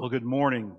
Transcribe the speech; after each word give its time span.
Well, 0.00 0.08
good 0.08 0.24
morning. 0.24 0.74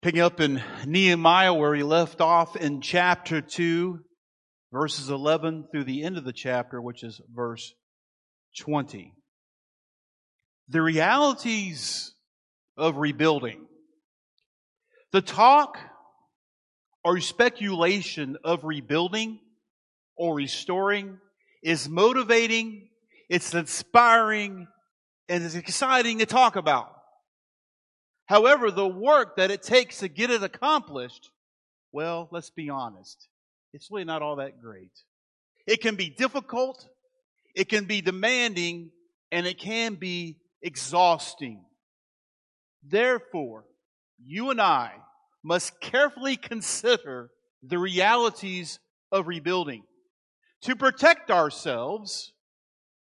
Picking 0.00 0.22
up 0.22 0.40
in 0.40 0.62
Nehemiah 0.86 1.52
where 1.52 1.74
he 1.74 1.82
left 1.82 2.22
off 2.22 2.56
in 2.56 2.80
chapter 2.80 3.42
2, 3.42 4.00
verses 4.72 5.10
11 5.10 5.66
through 5.70 5.84
the 5.84 6.02
end 6.02 6.16
of 6.16 6.24
the 6.24 6.32
chapter, 6.32 6.80
which 6.80 7.04
is 7.04 7.20
verse 7.30 7.74
20. 8.60 9.12
The 10.68 10.80
realities 10.80 12.14
of 12.78 12.96
rebuilding. 12.96 13.66
The 15.12 15.20
talk 15.20 15.76
or 17.04 17.20
speculation 17.20 18.38
of 18.42 18.64
rebuilding 18.64 19.38
or 20.16 20.34
restoring 20.34 21.18
is 21.62 21.90
motivating, 21.90 22.88
it's 23.28 23.52
inspiring, 23.52 24.66
and 25.28 25.44
it's 25.44 25.56
exciting 25.56 26.20
to 26.20 26.26
talk 26.26 26.56
about. 26.56 26.92
However, 28.30 28.70
the 28.70 28.86
work 28.86 29.38
that 29.38 29.50
it 29.50 29.60
takes 29.60 29.98
to 29.98 30.08
get 30.08 30.30
it 30.30 30.44
accomplished, 30.44 31.32
well, 31.90 32.28
let's 32.30 32.50
be 32.50 32.70
honest, 32.70 33.26
it's 33.72 33.90
really 33.90 34.04
not 34.04 34.22
all 34.22 34.36
that 34.36 34.62
great. 34.62 34.92
It 35.66 35.80
can 35.80 35.96
be 35.96 36.10
difficult, 36.10 36.88
it 37.56 37.68
can 37.68 37.86
be 37.86 38.00
demanding, 38.00 38.92
and 39.32 39.48
it 39.48 39.58
can 39.58 39.96
be 39.96 40.36
exhausting. 40.62 41.64
Therefore, 42.84 43.64
you 44.24 44.50
and 44.50 44.60
I 44.60 44.92
must 45.42 45.80
carefully 45.80 46.36
consider 46.36 47.32
the 47.64 47.78
realities 47.78 48.78
of 49.10 49.26
rebuilding 49.26 49.82
to 50.62 50.76
protect 50.76 51.32
ourselves 51.32 52.32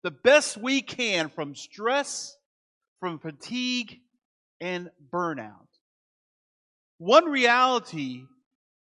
the 0.03 0.11
best 0.11 0.57
we 0.57 0.81
can 0.81 1.29
from 1.29 1.55
stress, 1.55 2.35
from 2.99 3.19
fatigue, 3.19 4.01
and 4.61 4.91
burnout. 5.13 5.67
One 6.99 7.27
reality 7.27 8.25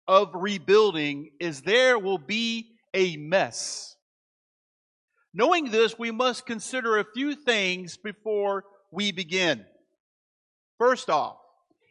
of 0.06 0.30
rebuilding 0.34 1.30
is 1.40 1.62
there 1.62 1.98
will 1.98 2.18
be 2.18 2.72
a 2.92 3.16
mess. 3.16 3.96
Knowing 5.34 5.70
this, 5.70 5.98
we 5.98 6.10
must 6.10 6.44
consider 6.44 6.98
a 6.98 7.06
few 7.14 7.34
things 7.34 7.96
before 7.96 8.64
we 8.90 9.12
begin. 9.12 9.64
First 10.78 11.08
off, 11.08 11.36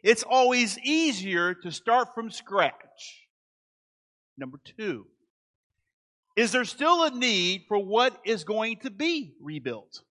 it's 0.04 0.22
always 0.22 0.78
easier 0.78 1.54
to 1.54 1.72
start 1.72 2.14
from 2.14 2.30
scratch. 2.30 3.26
Number 4.38 4.60
two, 4.78 5.06
is 6.36 6.52
there 6.52 6.64
still 6.64 7.04
a 7.04 7.10
need 7.10 7.64
for 7.68 7.78
what 7.78 8.18
is 8.24 8.44
going 8.44 8.78
to 8.80 8.90
be 8.90 9.34
rebuilt? 9.40 10.02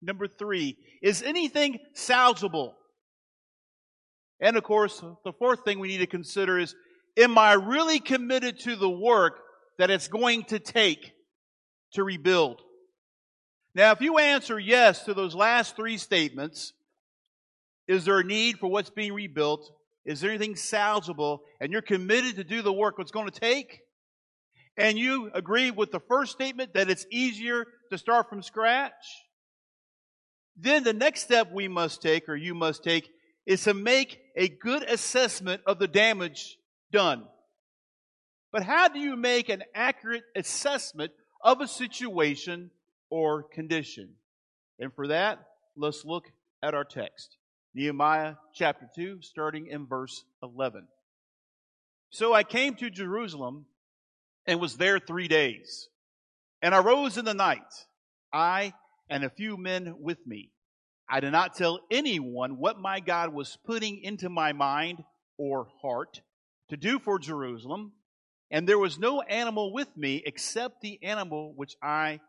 Number 0.00 0.28
three, 0.28 0.76
is 1.02 1.22
anything 1.22 1.78
salvageable? 1.96 2.72
And 4.40 4.56
of 4.56 4.62
course, 4.62 5.02
the 5.24 5.32
fourth 5.32 5.64
thing 5.64 5.80
we 5.80 5.88
need 5.88 5.98
to 5.98 6.06
consider 6.06 6.58
is, 6.58 6.74
am 7.16 7.36
I 7.36 7.54
really 7.54 7.98
committed 7.98 8.60
to 8.60 8.76
the 8.76 8.88
work 8.88 9.40
that 9.78 9.90
it's 9.90 10.08
going 10.08 10.44
to 10.44 10.58
take 10.58 11.12
to 11.92 12.04
rebuild? 12.04 12.62
Now, 13.74 13.92
if 13.92 14.00
you 14.00 14.18
answer 14.18 14.58
yes 14.58 15.04
to 15.04 15.14
those 15.14 15.34
last 15.34 15.76
three 15.76 15.98
statements, 15.98 16.72
is 17.86 18.04
there 18.04 18.18
a 18.18 18.24
need 18.24 18.58
for 18.58 18.68
what's 18.68 18.90
being 18.90 19.12
rebuilt? 19.12 19.68
Is 20.04 20.20
there 20.20 20.30
anything 20.30 20.54
salvageable? 20.54 21.38
And 21.60 21.72
you're 21.72 21.82
committed 21.82 22.36
to 22.36 22.44
do 22.44 22.62
the 22.62 22.72
work 22.72 22.96
it's 22.98 23.10
going 23.10 23.28
to 23.28 23.40
take? 23.40 23.80
And 24.76 24.96
you 24.96 25.30
agree 25.34 25.70
with 25.72 25.90
the 25.90 26.00
first 26.00 26.32
statement 26.32 26.74
that 26.74 26.88
it's 26.88 27.06
easier 27.10 27.66
to 27.90 27.98
start 27.98 28.28
from 28.28 28.42
scratch? 28.42 28.92
Then 30.58 30.82
the 30.82 30.92
next 30.92 31.22
step 31.22 31.52
we 31.52 31.68
must 31.68 32.02
take, 32.02 32.28
or 32.28 32.34
you 32.34 32.54
must 32.54 32.82
take, 32.82 33.08
is 33.46 33.64
to 33.64 33.74
make 33.74 34.20
a 34.36 34.48
good 34.48 34.82
assessment 34.82 35.62
of 35.66 35.78
the 35.78 35.88
damage 35.88 36.58
done. 36.90 37.24
But 38.50 38.64
how 38.64 38.88
do 38.88 38.98
you 38.98 39.14
make 39.14 39.48
an 39.48 39.62
accurate 39.74 40.24
assessment 40.34 41.12
of 41.42 41.60
a 41.60 41.68
situation 41.68 42.70
or 43.08 43.44
condition? 43.44 44.14
And 44.78 44.92
for 44.92 45.08
that, 45.08 45.38
let's 45.76 46.04
look 46.04 46.26
at 46.62 46.74
our 46.74 46.84
text. 46.84 47.36
Nehemiah 47.74 48.34
chapter 48.54 48.88
2, 48.96 49.22
starting 49.22 49.68
in 49.68 49.86
verse 49.86 50.24
11. 50.42 50.88
So 52.10 52.34
I 52.34 52.42
came 52.42 52.74
to 52.76 52.90
Jerusalem 52.90 53.66
and 54.46 54.60
was 54.60 54.76
there 54.76 54.98
three 54.98 55.28
days. 55.28 55.88
And 56.62 56.74
I 56.74 56.78
rose 56.78 57.18
in 57.18 57.24
the 57.24 57.34
night, 57.34 57.62
I 58.32 58.72
and 59.08 59.24
a 59.24 59.30
few 59.30 59.56
men 59.56 59.94
with 59.98 60.18
me. 60.26 60.50
I 61.08 61.20
did 61.20 61.30
not 61.30 61.56
tell 61.56 61.80
anyone 61.90 62.58
what 62.58 62.78
my 62.78 63.00
God 63.00 63.32
was 63.32 63.58
putting 63.64 64.02
into 64.02 64.28
my 64.28 64.52
mind 64.52 65.02
or 65.38 65.68
heart 65.80 66.20
to 66.68 66.76
do 66.76 66.98
for 66.98 67.18
Jerusalem, 67.18 67.92
and 68.50 68.68
there 68.68 68.78
was 68.78 68.98
no 68.98 69.22
animal 69.22 69.72
with 69.72 69.88
me 69.96 70.22
except 70.24 70.80
the 70.80 70.98
animal 71.02 71.52
which 71.56 71.76
I 71.82 72.20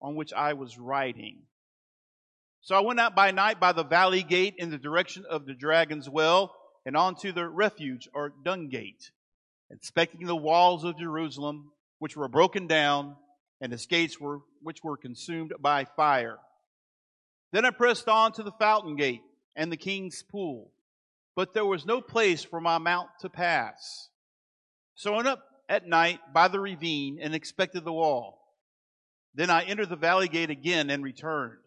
on 0.00 0.16
which 0.16 0.32
I 0.32 0.54
was 0.54 0.78
riding. 0.78 1.42
So 2.62 2.76
I 2.76 2.80
went 2.80 3.00
out 3.00 3.14
by 3.14 3.30
night 3.30 3.60
by 3.60 3.72
the 3.72 3.84
valley 3.84 4.22
gate 4.22 4.54
in 4.58 4.70
the 4.70 4.78
direction 4.78 5.24
of 5.28 5.46
the 5.46 5.54
dragon's 5.54 6.08
well 6.08 6.54
and 6.84 6.96
on 6.96 7.14
to 7.16 7.32
the 7.32 7.48
refuge 7.48 8.08
or 8.12 8.32
dung 8.44 8.68
gate, 8.68 9.10
inspecting 9.70 10.26
the 10.26 10.36
walls 10.36 10.84
of 10.84 10.98
Jerusalem, 10.98 11.70
which 11.98 12.16
were 12.16 12.28
broken 12.28 12.66
down, 12.66 13.16
and 13.62 13.72
its 13.72 13.86
gates 13.86 14.20
were 14.20 14.40
which 14.60 14.82
were 14.82 14.96
consumed 14.96 15.52
by 15.60 15.86
fire. 15.96 16.38
Then 17.52 17.64
I 17.64 17.70
pressed 17.70 18.08
on 18.08 18.32
to 18.32 18.42
the 18.42 18.52
fountain 18.52 18.96
gate 18.96 19.22
and 19.54 19.70
the 19.70 19.76
king's 19.76 20.22
pool, 20.22 20.72
but 21.36 21.54
there 21.54 21.64
was 21.64 21.86
no 21.86 22.00
place 22.00 22.42
for 22.42 22.60
my 22.60 22.78
mount 22.78 23.08
to 23.20 23.30
pass. 23.30 24.08
So 24.96 25.12
I 25.12 25.16
went 25.16 25.28
up 25.28 25.44
at 25.68 25.86
night 25.86 26.18
by 26.34 26.48
the 26.48 26.58
ravine 26.58 27.18
and 27.22 27.34
inspected 27.34 27.84
the 27.84 27.92
wall. 27.92 28.40
Then 29.34 29.48
I 29.48 29.62
entered 29.62 29.90
the 29.90 29.96
valley 29.96 30.28
gate 30.28 30.50
again 30.50 30.90
and 30.90 31.04
returned. 31.04 31.58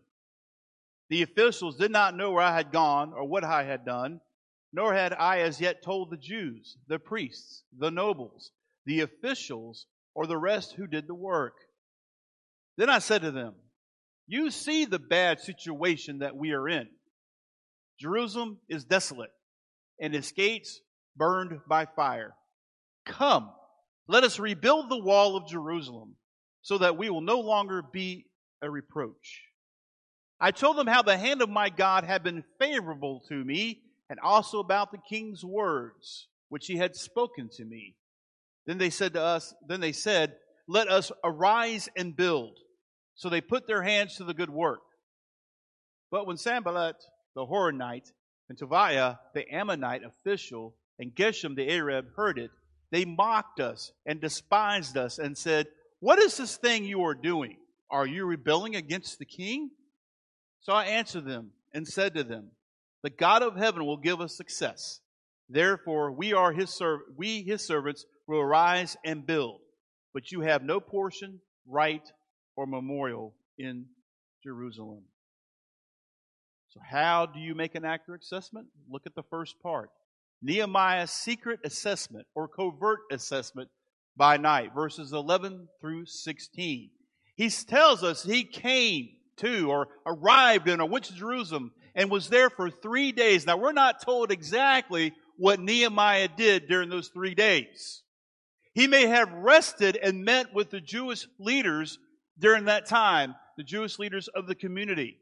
The 1.09 1.21
officials 1.21 1.77
did 1.77 1.91
not 1.91 2.17
know 2.17 2.31
where 2.31 2.43
I 2.43 2.55
had 2.55 2.73
gone 2.73 3.13
or 3.13 3.25
what 3.25 3.45
I 3.45 3.63
had 3.63 3.85
done, 3.85 4.19
nor 4.73 4.93
had 4.93 5.13
I 5.13 5.39
as 5.39 5.61
yet 5.61 5.81
told 5.81 6.09
the 6.09 6.17
Jews, 6.17 6.75
the 6.87 6.99
priests, 6.99 7.63
the 7.77 7.89
nobles, 7.91 8.51
the 8.85 8.99
officials, 9.01 9.85
or 10.13 10.27
the 10.27 10.37
rest 10.37 10.73
who 10.73 10.87
did 10.87 11.07
the 11.07 11.15
work. 11.15 11.53
Then 12.77 12.89
I 12.89 12.99
said 12.99 13.21
to 13.21 13.31
them, 13.31 13.53
you 14.27 14.51
see 14.51 14.85
the 14.85 14.99
bad 14.99 15.39
situation 15.39 16.19
that 16.19 16.35
we 16.35 16.51
are 16.51 16.67
in. 16.67 16.87
Jerusalem 17.99 18.57
is 18.67 18.83
desolate 18.83 19.31
and 20.01 20.15
its 20.15 20.31
gates 20.31 20.81
burned 21.15 21.59
by 21.69 21.85
fire. 21.85 22.33
Come, 23.05 23.51
let 24.07 24.23
us 24.23 24.39
rebuild 24.39 24.89
the 24.89 25.01
wall 25.01 25.37
of 25.37 25.47
Jerusalem 25.47 26.15
so 26.61 26.79
that 26.79 26.97
we 26.97 27.09
will 27.09 27.21
no 27.21 27.39
longer 27.39 27.81
be 27.81 28.25
a 28.61 28.69
reproach. 28.69 29.43
I 30.39 30.51
told 30.51 30.77
them 30.77 30.87
how 30.87 31.01
the 31.03 31.17
hand 31.17 31.41
of 31.41 31.49
my 31.49 31.69
God 31.69 32.03
had 32.03 32.23
been 32.23 32.43
favorable 32.59 33.21
to 33.29 33.35
me 33.35 33.81
and 34.09 34.19
also 34.19 34.59
about 34.59 34.91
the 34.91 34.97
king's 35.09 35.45
words 35.45 36.27
which 36.49 36.67
he 36.67 36.77
had 36.77 36.95
spoken 36.95 37.49
to 37.53 37.63
me. 37.63 37.95
Then 38.65 38.77
they 38.77 38.89
said 38.89 39.13
to 39.13 39.21
us, 39.21 39.53
then 39.67 39.79
they 39.79 39.91
said, 39.91 40.35
let 40.67 40.89
us 40.89 41.11
arise 41.23 41.87
and 41.95 42.15
build. 42.15 42.57
So 43.15 43.29
they 43.29 43.41
put 43.41 43.67
their 43.67 43.81
hands 43.81 44.17
to 44.17 44.23
the 44.23 44.33
good 44.33 44.49
work. 44.49 44.81
But 46.11 46.27
when 46.27 46.37
Sanballat 46.37 46.95
the 47.33 47.45
Horonite 47.45 48.11
and 48.49 48.57
Tobiah 48.57 49.15
the 49.33 49.49
Ammonite 49.53 50.03
official 50.03 50.75
and 50.99 51.15
Geshem 51.15 51.55
the 51.55 51.69
Arab 51.69 52.07
heard 52.15 52.37
it, 52.37 52.51
they 52.91 53.05
mocked 53.05 53.59
us 53.59 53.91
and 54.05 54.21
despised 54.21 54.97
us 54.97 55.17
and 55.17 55.37
said, 55.37 55.67
What 55.99 56.19
is 56.19 56.37
this 56.37 56.57
thing 56.57 56.85
you 56.85 57.03
are 57.03 57.15
doing? 57.15 57.57
Are 57.89 58.05
you 58.05 58.25
rebelling 58.25 58.75
against 58.75 59.19
the 59.19 59.25
king? 59.25 59.71
So 60.61 60.73
I 60.73 60.85
answered 60.85 61.25
them 61.25 61.51
and 61.73 61.87
said 61.87 62.15
to 62.15 62.23
them, 62.23 62.51
The 63.03 63.09
God 63.09 63.43
of 63.43 63.55
heaven 63.55 63.85
will 63.85 63.97
give 63.97 64.21
us 64.21 64.35
success. 64.35 64.99
Therefore, 65.49 66.11
we 66.11 66.33
are 66.33 66.51
his 66.51 66.69
serv- 66.71 67.01
we 67.15 67.43
his 67.43 67.61
servants 67.61 68.05
will 68.27 68.39
arise 68.39 68.97
and 69.05 69.25
build. 69.25 69.59
But 70.13 70.31
you 70.31 70.41
have 70.41 70.63
no 70.63 70.79
portion, 70.79 71.41
right, 71.67 72.01
or 72.55 72.65
memorial 72.65 73.33
in 73.57 73.85
Jerusalem. 74.43 75.03
So, 76.69 76.79
how 76.83 77.25
do 77.25 77.39
you 77.39 77.55
make 77.55 77.75
an 77.75 77.85
accurate 77.85 78.23
assessment? 78.23 78.67
Look 78.89 79.03
at 79.05 79.15
the 79.15 79.23
first 79.23 79.61
part 79.61 79.89
Nehemiah's 80.41 81.11
secret 81.11 81.59
assessment 81.63 82.27
or 82.35 82.47
covert 82.47 82.99
assessment 83.11 83.69
by 84.17 84.37
night, 84.37 84.73
verses 84.73 85.13
11 85.13 85.67
through 85.81 86.05
16. 86.05 86.89
He 87.35 87.49
tells 87.49 88.03
us 88.03 88.23
he 88.23 88.43
came 88.43 89.09
to 89.37 89.69
or 89.69 89.87
arrived 90.05 90.67
in 90.67 90.79
or 90.79 90.87
went 90.87 91.05
to 91.05 91.13
Jerusalem 91.13 91.71
and 91.95 92.11
was 92.11 92.29
there 92.29 92.49
for 92.49 92.69
three 92.69 93.11
days. 93.11 93.45
Now, 93.45 93.57
we're 93.57 93.73
not 93.73 94.01
told 94.01 94.31
exactly 94.31 95.13
what 95.37 95.59
Nehemiah 95.59 96.29
did 96.35 96.67
during 96.67 96.89
those 96.89 97.09
three 97.09 97.35
days. 97.35 98.03
He 98.73 98.87
may 98.87 99.07
have 99.07 99.31
rested 99.31 99.95
and 99.95 100.25
met 100.25 100.53
with 100.53 100.69
the 100.69 100.81
Jewish 100.81 101.27
leaders 101.39 101.97
during 102.39 102.65
that 102.65 102.85
time, 102.85 103.35
the 103.57 103.63
Jewish 103.63 103.99
leaders 103.99 104.27
of 104.27 104.47
the 104.47 104.55
community. 104.55 105.17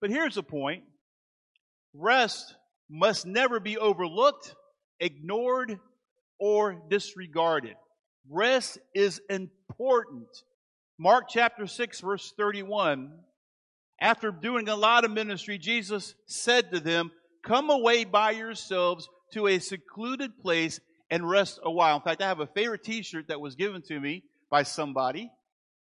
But 0.00 0.10
here's 0.10 0.34
the 0.34 0.42
point 0.42 0.84
rest 1.94 2.54
must 2.88 3.26
never 3.26 3.60
be 3.60 3.78
overlooked, 3.78 4.54
ignored, 4.98 5.78
or 6.38 6.82
disregarded. 6.88 7.76
Rest 8.28 8.78
is 8.94 9.20
important. 9.28 10.28
Mark 10.98 11.26
chapter 11.28 11.66
6 11.66 12.00
verse 12.00 12.32
31. 12.36 13.12
After 14.00 14.30
doing 14.30 14.68
a 14.68 14.76
lot 14.76 15.04
of 15.04 15.10
ministry, 15.10 15.58
Jesus 15.58 16.14
said 16.26 16.72
to 16.72 16.80
them, 16.80 17.10
come 17.44 17.68
away 17.68 18.04
by 18.04 18.30
yourselves 18.30 19.08
to 19.34 19.46
a 19.46 19.58
secluded 19.58 20.38
place 20.40 20.80
and 21.10 21.28
rest 21.28 21.60
a 21.62 21.70
while. 21.70 21.96
In 21.96 22.02
fact, 22.02 22.22
I 22.22 22.28
have 22.28 22.40
a 22.40 22.46
favorite 22.46 22.82
t-shirt 22.82 23.28
that 23.28 23.40
was 23.40 23.56
given 23.56 23.82
to 23.88 24.00
me 24.00 24.24
by 24.50 24.62
somebody 24.62 25.30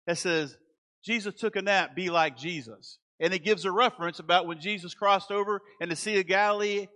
that 0.07 0.17
says, 0.17 0.57
Jesus 1.03 1.35
took 1.35 1.55
a 1.55 1.61
nap, 1.61 1.95
be 1.95 2.09
like 2.09 2.37
Jesus. 2.37 2.99
And 3.19 3.33
it 3.33 3.43
gives 3.43 3.65
a 3.65 3.71
reference 3.71 4.19
about 4.19 4.47
when 4.47 4.59
Jesus 4.59 4.93
crossed 4.93 5.31
over 5.31 5.61
in 5.79 5.89
the 5.89 5.95
Sea 5.95 6.19
of 6.19 6.27
Galilee 6.27 6.87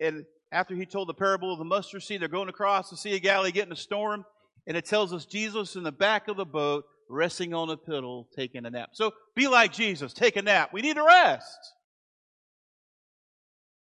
and 0.00 0.24
after 0.50 0.74
he 0.74 0.86
told 0.86 1.08
the 1.08 1.14
parable 1.14 1.52
of 1.52 1.58
the 1.58 1.64
mustard 1.64 2.02
seed, 2.02 2.20
they're 2.20 2.28
going 2.28 2.48
across 2.48 2.88
the 2.88 2.96
Sea 2.96 3.16
of 3.16 3.22
Galilee, 3.22 3.50
getting 3.50 3.72
a 3.72 3.76
storm, 3.76 4.24
and 4.66 4.76
it 4.76 4.86
tells 4.86 5.12
us 5.12 5.26
Jesus 5.26 5.76
in 5.76 5.82
the 5.82 5.92
back 5.92 6.28
of 6.28 6.36
the 6.36 6.44
boat, 6.44 6.84
resting 7.10 7.54
on 7.54 7.70
a 7.70 7.76
pillow, 7.76 8.26
taking 8.36 8.64
a 8.64 8.70
nap. 8.70 8.90
So 8.92 9.12
be 9.34 9.48
like 9.48 9.72
Jesus, 9.72 10.12
take 10.12 10.36
a 10.36 10.42
nap. 10.42 10.70
We 10.72 10.82
need 10.82 10.96
a 10.96 11.02
rest. 11.02 11.58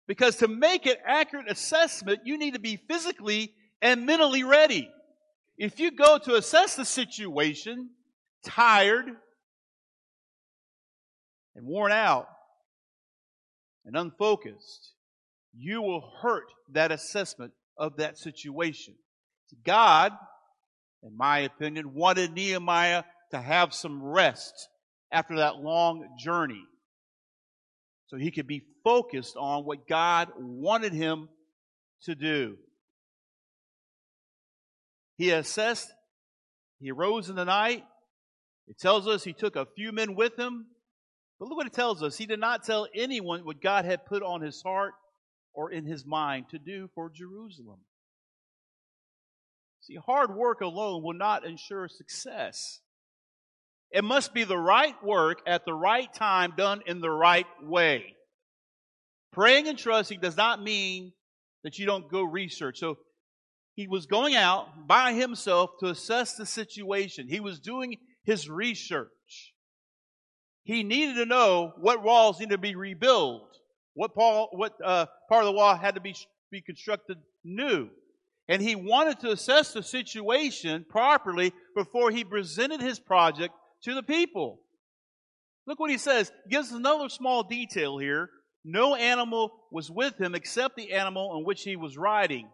Because 0.08 0.38
to 0.38 0.48
make 0.48 0.86
an 0.86 0.96
accurate 1.06 1.50
assessment, 1.50 2.22
you 2.26 2.38
need 2.38 2.56
to 2.56 2.60
be 2.60 2.78
physically 2.90 3.54
and 3.82 4.06
mentally 4.06 4.44
ready. 4.44 4.90
If 5.58 5.80
you 5.80 5.92
go 5.92 6.18
to 6.18 6.36
assess 6.36 6.76
the 6.76 6.86
situation, 6.86 7.92
tired 8.46 9.06
and 11.56 11.66
worn 11.66 11.92
out 11.92 12.28
and 13.86 13.96
unfocused, 13.96 14.94
you 15.58 15.82
will 15.82 16.12
hurt 16.22 16.52
that 16.72 16.92
assessment 16.92 17.52
of 17.78 17.98
that 17.98 18.18
situation. 18.18 18.96
God, 19.66 20.14
in 21.04 21.18
my 21.18 21.40
opinion, 21.40 21.94
wanted 21.94 22.34
Nehemiah 22.34 23.04
to 23.32 23.42
have 23.42 23.74
some 23.74 24.02
rest 24.02 24.70
after 25.12 25.38
that 25.38 25.58
long 25.58 26.08
journey. 26.18 26.64
So 28.08 28.18
he 28.18 28.32
could 28.32 28.48
be 28.48 28.64
focused 28.84 29.36
on 29.38 29.66
what 29.66 29.88
God 29.88 30.30
wanted 30.38 30.94
him 30.94 31.30
to 32.04 32.16
do. 32.16 32.58
He 35.18 35.32
assessed, 35.32 35.92
he 36.80 36.92
arose 36.92 37.30
in 37.30 37.36
the 37.36 37.46
night. 37.46 37.84
It 38.72 38.80
tells 38.80 39.06
us 39.06 39.26
he 39.26 39.34
took 39.34 39.58
a 39.58 39.68
few 39.76 39.92
men 39.92 40.16
with 40.16 40.40
him. 40.40 40.66
But 41.38 41.50
look 41.50 41.58
what 41.58 41.68
it 41.68 41.74
tells 41.74 42.02
us. 42.02 42.18
He 42.18 42.26
did 42.26 42.40
not 42.40 42.64
tell 42.64 42.88
anyone 42.96 43.44
what 43.44 43.62
God 43.62 43.84
had 43.84 44.06
put 44.06 44.24
on 44.24 44.40
his 44.40 44.62
heart 44.62 44.94
or 45.54 45.70
in 45.72 45.86
his 45.86 46.06
mind 46.06 46.46
to 46.52 46.58
do 46.58 46.90
for 46.96 47.12
Jerusalem. 47.14 47.80
See, 49.82 49.96
hard 49.96 50.34
work 50.34 50.62
alone 50.62 51.04
will 51.04 51.18
not 51.18 51.46
ensure 51.46 51.90
success. 51.90 52.80
It 53.92 54.06
must 54.06 54.34
be 54.34 54.46
the 54.46 54.58
right 54.58 54.96
work 55.04 55.42
at 55.46 55.66
the 55.66 55.74
right 55.74 56.08
time 56.14 56.54
done 56.56 56.82
in 56.86 57.02
the 57.02 57.10
right 57.10 57.48
way. 57.62 58.16
Praying 59.34 59.68
and 59.68 59.78
trusting 59.78 60.22
does 60.22 60.38
not 60.38 60.64
mean 60.64 61.12
that 61.66 61.78
you 61.78 61.86
don't 61.86 62.10
go 62.10 62.24
research. 62.24 62.80
So 62.80 63.00
he 63.76 63.88
was 63.88 64.06
going 64.06 64.36
out 64.36 64.88
by 64.88 65.12
himself 65.12 65.72
to 65.82 65.88
assess 65.88 66.36
the 66.36 66.46
situation. 66.46 67.28
He 67.28 67.42
was 67.42 67.60
doing 67.60 67.98
his 68.24 68.50
research. 68.50 69.10
He 70.64 70.84
needed 70.84 71.16
to 71.16 71.26
know 71.26 71.74
what 71.78 72.04
walls 72.04 72.40
needed 72.40 72.52
to 72.52 72.58
be 72.58 72.76
rebuilt. 72.76 73.58
What 73.94 74.14
Paul, 74.14 74.50
what 74.54 74.74
uh, 74.84 75.08
part 75.28 75.44
of 75.44 75.48
the 75.48 75.52
wall 75.52 75.76
had 75.76 75.96
to 75.96 76.02
be 76.02 76.16
be 76.52 76.62
constructed 76.62 77.18
new, 77.44 77.90
and 78.48 78.62
he 78.62 78.76
wanted 78.76 79.20
to 79.22 79.32
assess 79.32 79.74
the 79.74 79.84
situation 79.84 80.86
properly 80.90 81.54
before 81.76 82.12
he 82.12 82.24
presented 82.24 82.82
his 82.82 83.00
project 83.00 83.54
to 83.84 83.94
the 83.94 84.04
people. 84.04 84.60
Look 85.66 85.80
what 85.80 85.92
he 85.92 85.98
says. 85.98 86.32
He 86.44 86.52
gives 86.52 86.72
another 86.72 87.10
small 87.10 87.44
detail 87.44 87.98
here. 87.98 88.30
No 88.64 88.96
animal 88.96 89.52
was 89.72 89.90
with 89.90 90.20
him 90.20 90.36
except 90.36 90.76
the 90.76 90.94
animal 90.94 91.32
on 91.32 91.46
which 91.46 91.64
he 91.64 91.76
was 91.76 91.98
riding. 91.98 92.50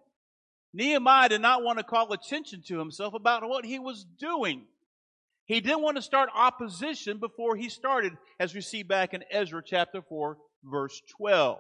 Nehemiah 0.74 1.30
did 1.30 1.42
not 1.42 1.64
want 1.64 1.80
to 1.80 1.84
call 1.84 2.12
attention 2.14 2.62
to 2.68 2.80
himself 2.80 3.14
about 3.14 3.48
what 3.48 3.66
he 3.66 3.80
was 3.80 4.06
doing. 4.20 4.66
He 5.48 5.62
didn't 5.62 5.82
want 5.82 5.96
to 5.96 6.02
start 6.02 6.30
opposition 6.36 7.20
before 7.20 7.56
he 7.56 7.70
started, 7.70 8.14
as 8.40 8.54
we 8.54 8.62
see 8.62 8.84
back 8.84 9.14
in 9.14 9.24
Ezra 9.32 9.62
chapter 9.66 10.02
4, 10.02 10.38
verse 10.64 11.02
12. 11.18 11.60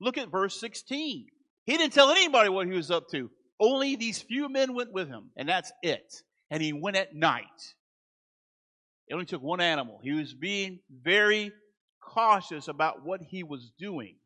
Look 0.00 0.16
at 0.16 0.30
verse 0.30 0.58
16. 0.58 1.26
He 1.66 1.76
didn't 1.76 1.92
tell 1.92 2.10
anybody 2.10 2.48
what 2.48 2.66
he 2.66 2.72
was 2.72 2.90
up 2.90 3.10
to. 3.10 3.30
Only 3.60 3.96
these 3.96 4.22
few 4.22 4.48
men 4.48 4.74
went 4.74 4.92
with 4.92 5.08
him, 5.08 5.30
and 5.36 5.48
that's 5.48 5.70
it. 5.82 6.22
And 6.50 6.62
he 6.62 6.72
went 6.72 6.96
at 6.96 7.14
night. 7.14 7.44
It 9.08 9.14
only 9.14 9.26
took 9.26 9.42
one 9.42 9.60
animal. 9.60 10.00
He 10.02 10.12
was 10.12 10.32
being 10.32 10.78
very 10.90 11.52
cautious 12.00 12.68
about 12.68 13.04
what 13.04 13.20
he 13.20 13.42
was 13.42 13.70
doing. 13.78 14.16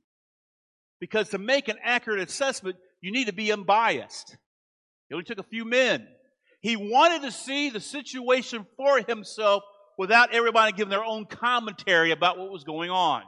Because 1.01 1.31
to 1.31 1.39
make 1.39 1.67
an 1.67 1.79
accurate 1.83 2.29
assessment, 2.29 2.77
you 3.01 3.11
need 3.11 3.27
to 3.27 3.33
be 3.33 3.51
unbiased. 3.51 4.37
It 5.11 5.15
only 5.15 5.25
took 5.25 5.39
a 5.39 5.45
few 5.45 5.65
men. 5.65 6.07
He 6.63 6.77
wanted 6.77 7.23
to 7.23 7.33
see 7.33 7.71
the 7.71 7.81
situation 7.81 8.67
for 8.77 9.01
himself 9.01 9.65
without 9.99 10.33
everybody 10.33 10.73
giving 10.73 10.91
their 10.91 11.05
own 11.05 11.27
commentary 11.27 12.13
about 12.13 12.39
what 12.39 12.51
was 12.51 12.65
going 12.65 12.91
on. 12.91 13.23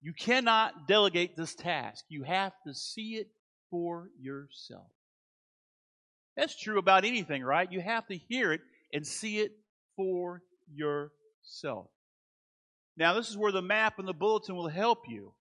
You 0.00 0.14
cannot 0.14 0.88
delegate 0.88 1.36
this 1.36 1.54
task. 1.54 2.04
You 2.08 2.22
have 2.22 2.52
to 2.66 2.74
see 2.74 3.16
it 3.16 3.28
for 3.70 4.08
yourself. 4.20 4.86
That's 6.36 6.58
true 6.58 6.78
about 6.78 7.04
anything, 7.04 7.42
right? 7.42 7.70
You 7.70 7.80
have 7.80 8.06
to 8.08 8.16
hear 8.16 8.52
it 8.52 8.60
and 8.92 9.06
see 9.06 9.38
it 9.38 9.52
for 9.96 10.42
yourself. 10.74 11.88
Now, 12.96 13.14
this 13.14 13.28
is 13.28 13.36
where 13.36 13.52
the 13.52 13.62
map 13.62 13.98
and 13.98 14.08
the 14.08 14.14
bulletin 14.14 14.56
will 14.56 14.68
help 14.68 15.08
you. 15.08 15.32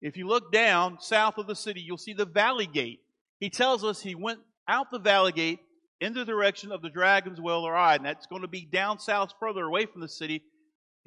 If 0.00 0.16
you 0.16 0.28
look 0.28 0.52
down 0.52 0.98
south 1.00 1.38
of 1.38 1.48
the 1.48 1.56
city, 1.56 1.80
you'll 1.80 1.98
see 1.98 2.12
the 2.12 2.24
Valley 2.24 2.66
Gate. 2.66 3.00
He 3.40 3.50
tells 3.50 3.84
us 3.84 4.00
he 4.00 4.14
went 4.14 4.40
out 4.68 4.90
the 4.90 4.98
Valley 4.98 5.32
Gate 5.32 5.60
in 6.00 6.12
the 6.12 6.24
direction 6.24 6.70
of 6.70 6.82
the 6.82 6.90
Dragon's 6.90 7.40
Well 7.40 7.62
or 7.62 7.74
Eye, 7.74 7.96
and 7.96 8.04
that's 8.04 8.26
going 8.26 8.42
to 8.42 8.48
be 8.48 8.64
down 8.64 8.98
south 8.98 9.32
further 9.40 9.64
away 9.64 9.86
from 9.86 10.00
the 10.00 10.08
city 10.08 10.42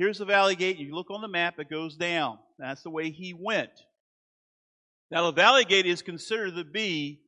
Here's 0.01 0.17
the 0.17 0.25
valley 0.25 0.55
gate. 0.55 0.79
You 0.79 0.95
look 0.95 1.11
on 1.11 1.21
the 1.21 1.27
map, 1.27 1.59
it 1.59 1.69
goes 1.69 1.95
down. 1.95 2.39
That's 2.57 2.81
the 2.81 2.89
way 2.89 3.11
he 3.11 3.35
went. 3.35 3.69
Now, 5.11 5.29
the 5.29 5.31
valley 5.31 5.63
gate 5.63 5.85
is 5.85 6.01
considered 6.01 6.55
to 6.55 6.63
be 6.63 7.21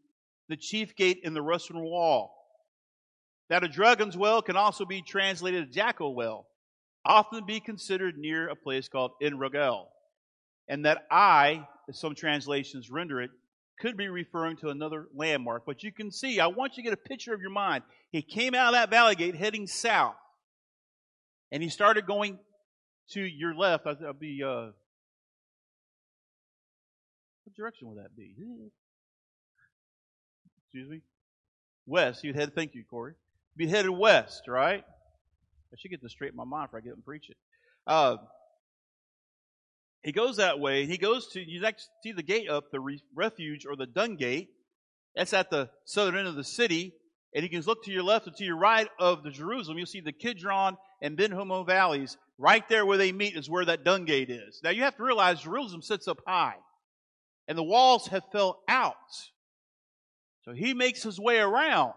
the 0.50 0.58
chief 0.58 0.96
gate 0.96 1.20
in 1.24 1.36
the 1.36 1.44
western 1.44 1.80
wall. 1.80 2.34
That 3.50 3.63
a 3.63 3.68
dragon's 3.68 4.18
well 4.18 4.42
can 4.42 4.56
also 4.56 4.86
be 4.86 5.04
translated 5.04 5.72
jackal 5.72 6.16
well, 6.16 6.48
often 7.06 7.46
be 7.46 7.60
considered 7.60 8.18
near 8.18 8.48
a 8.48 8.56
place 8.56 8.88
called 8.88 9.12
En 9.22 9.38
Rogel. 9.38 9.86
And 10.68 10.86
that 10.86 11.06
eye, 11.12 11.68
as 11.88 12.00
some 12.00 12.16
translations 12.16 12.90
render 12.90 13.22
it, 13.22 13.30
could 13.80 13.98
be 13.98 14.08
referring 14.08 14.58
to 14.58 14.70
another 14.70 15.08
landmark. 15.15 15.65
But 15.65 15.84
you 15.84 15.92
can 15.92 16.12
see, 16.12 16.39
I 16.39 16.48
want 16.48 16.77
you 16.77 16.84
to 16.84 16.89
get 16.89 16.94
a 16.94 17.10
picture 17.10 17.34
of 17.34 17.42
your 17.42 17.50
mind. 17.50 17.84
He 18.12 18.22
came 18.22 18.53
out 18.53 18.68
of 18.68 18.74
that 18.74 18.89
valley 18.89 19.15
gate 19.15 19.36
heading 19.36 19.68
south. 19.68 20.15
And 21.51 21.62
he 21.62 21.70
started 21.70 22.06
going 22.06 22.39
to 23.12 23.22
your 23.22 23.53
left, 23.53 23.86
I'll 23.86 24.13
be, 24.13 24.42
uh, 24.44 24.72
what 27.44 27.56
direction 27.56 27.89
would 27.89 27.98
that 27.98 28.15
be? 28.15 28.34
Excuse 30.65 30.89
me? 30.89 31.01
West. 31.86 32.24
You'd 32.24 32.36
head, 32.36 32.56
thank 32.56 32.74
you, 32.74 32.84
Corey. 32.89 33.13
Be 33.56 33.68
headed 33.68 33.92
west, 33.92 34.44
right? 34.48 34.84
I 34.84 35.75
should 35.77 35.92
get 35.92 36.01
this 36.01 36.12
straight 36.12 36.32
in 36.32 36.38
my 36.38 36.46
mind 36.46 36.68
before 36.68 36.80
I 36.80 36.82
get 36.82 36.92
up 36.92 36.96
and 36.96 37.06
preach 37.06 37.30
it. 37.30 37.38
Uh, 37.86 38.18
he 40.03 40.12
goes 40.12 40.38
that 40.38 40.60
way. 40.60 40.86
He 40.86 40.98
goes 40.98 41.27
to, 41.33 41.39
you 41.39 41.62
next 41.62 41.89
see 42.03 42.12
the 42.12 42.24
gate 42.24 42.50
up, 42.50 42.65
the 42.72 42.79
re- 42.79 43.01
refuge 43.15 43.65
or 43.65 43.75
the 43.75 43.86
dung 43.86 44.15
gate. 44.15 44.50
That's 45.15 45.33
at 45.33 45.50
the 45.50 45.69
southern 45.86 46.17
end 46.17 46.27
of 46.27 46.36
the 46.36 46.43
city. 46.43 46.93
And 47.33 47.43
you 47.43 47.50
can 47.50 47.62
look 47.62 47.83
to 47.86 47.91
your 47.91 48.03
left 48.03 48.27
and 48.27 48.36
to 48.38 48.43
your 48.43 48.57
right 48.57 48.88
of 49.00 49.24
the 49.24 49.31
Jerusalem. 49.31 49.77
You'll 49.77 49.88
see 49.88 50.01
the 50.01 50.12
Kidron 50.12 50.77
and 51.01 51.17
Ben 51.17 51.31
Hinnom 51.31 51.65
valleys. 51.65 52.17
Right 52.38 52.67
there 52.67 52.86
where 52.86 52.98
they 52.98 53.12
meet 53.12 53.36
is 53.36 53.50
where 53.50 53.65
that 53.65 53.83
dung 53.83 54.05
gate 54.05 54.29
is. 54.29 54.60
Now 54.63 54.72
you 54.72 54.83
have 54.83 54.98
to 54.98 55.03
realize 55.03 55.41
Jerusalem 55.41 55.81
sits 55.81 56.07
up 56.07 56.19
high. 56.27 56.55
And 57.48 57.57
the 57.57 57.63
walls 57.63 58.07
have 58.07 58.24
fell 58.31 58.60
out. 58.67 58.95
So 60.43 60.53
he 60.53 60.74
makes 60.74 61.03
his 61.03 61.19
way 61.19 61.39
around. 61.39 61.93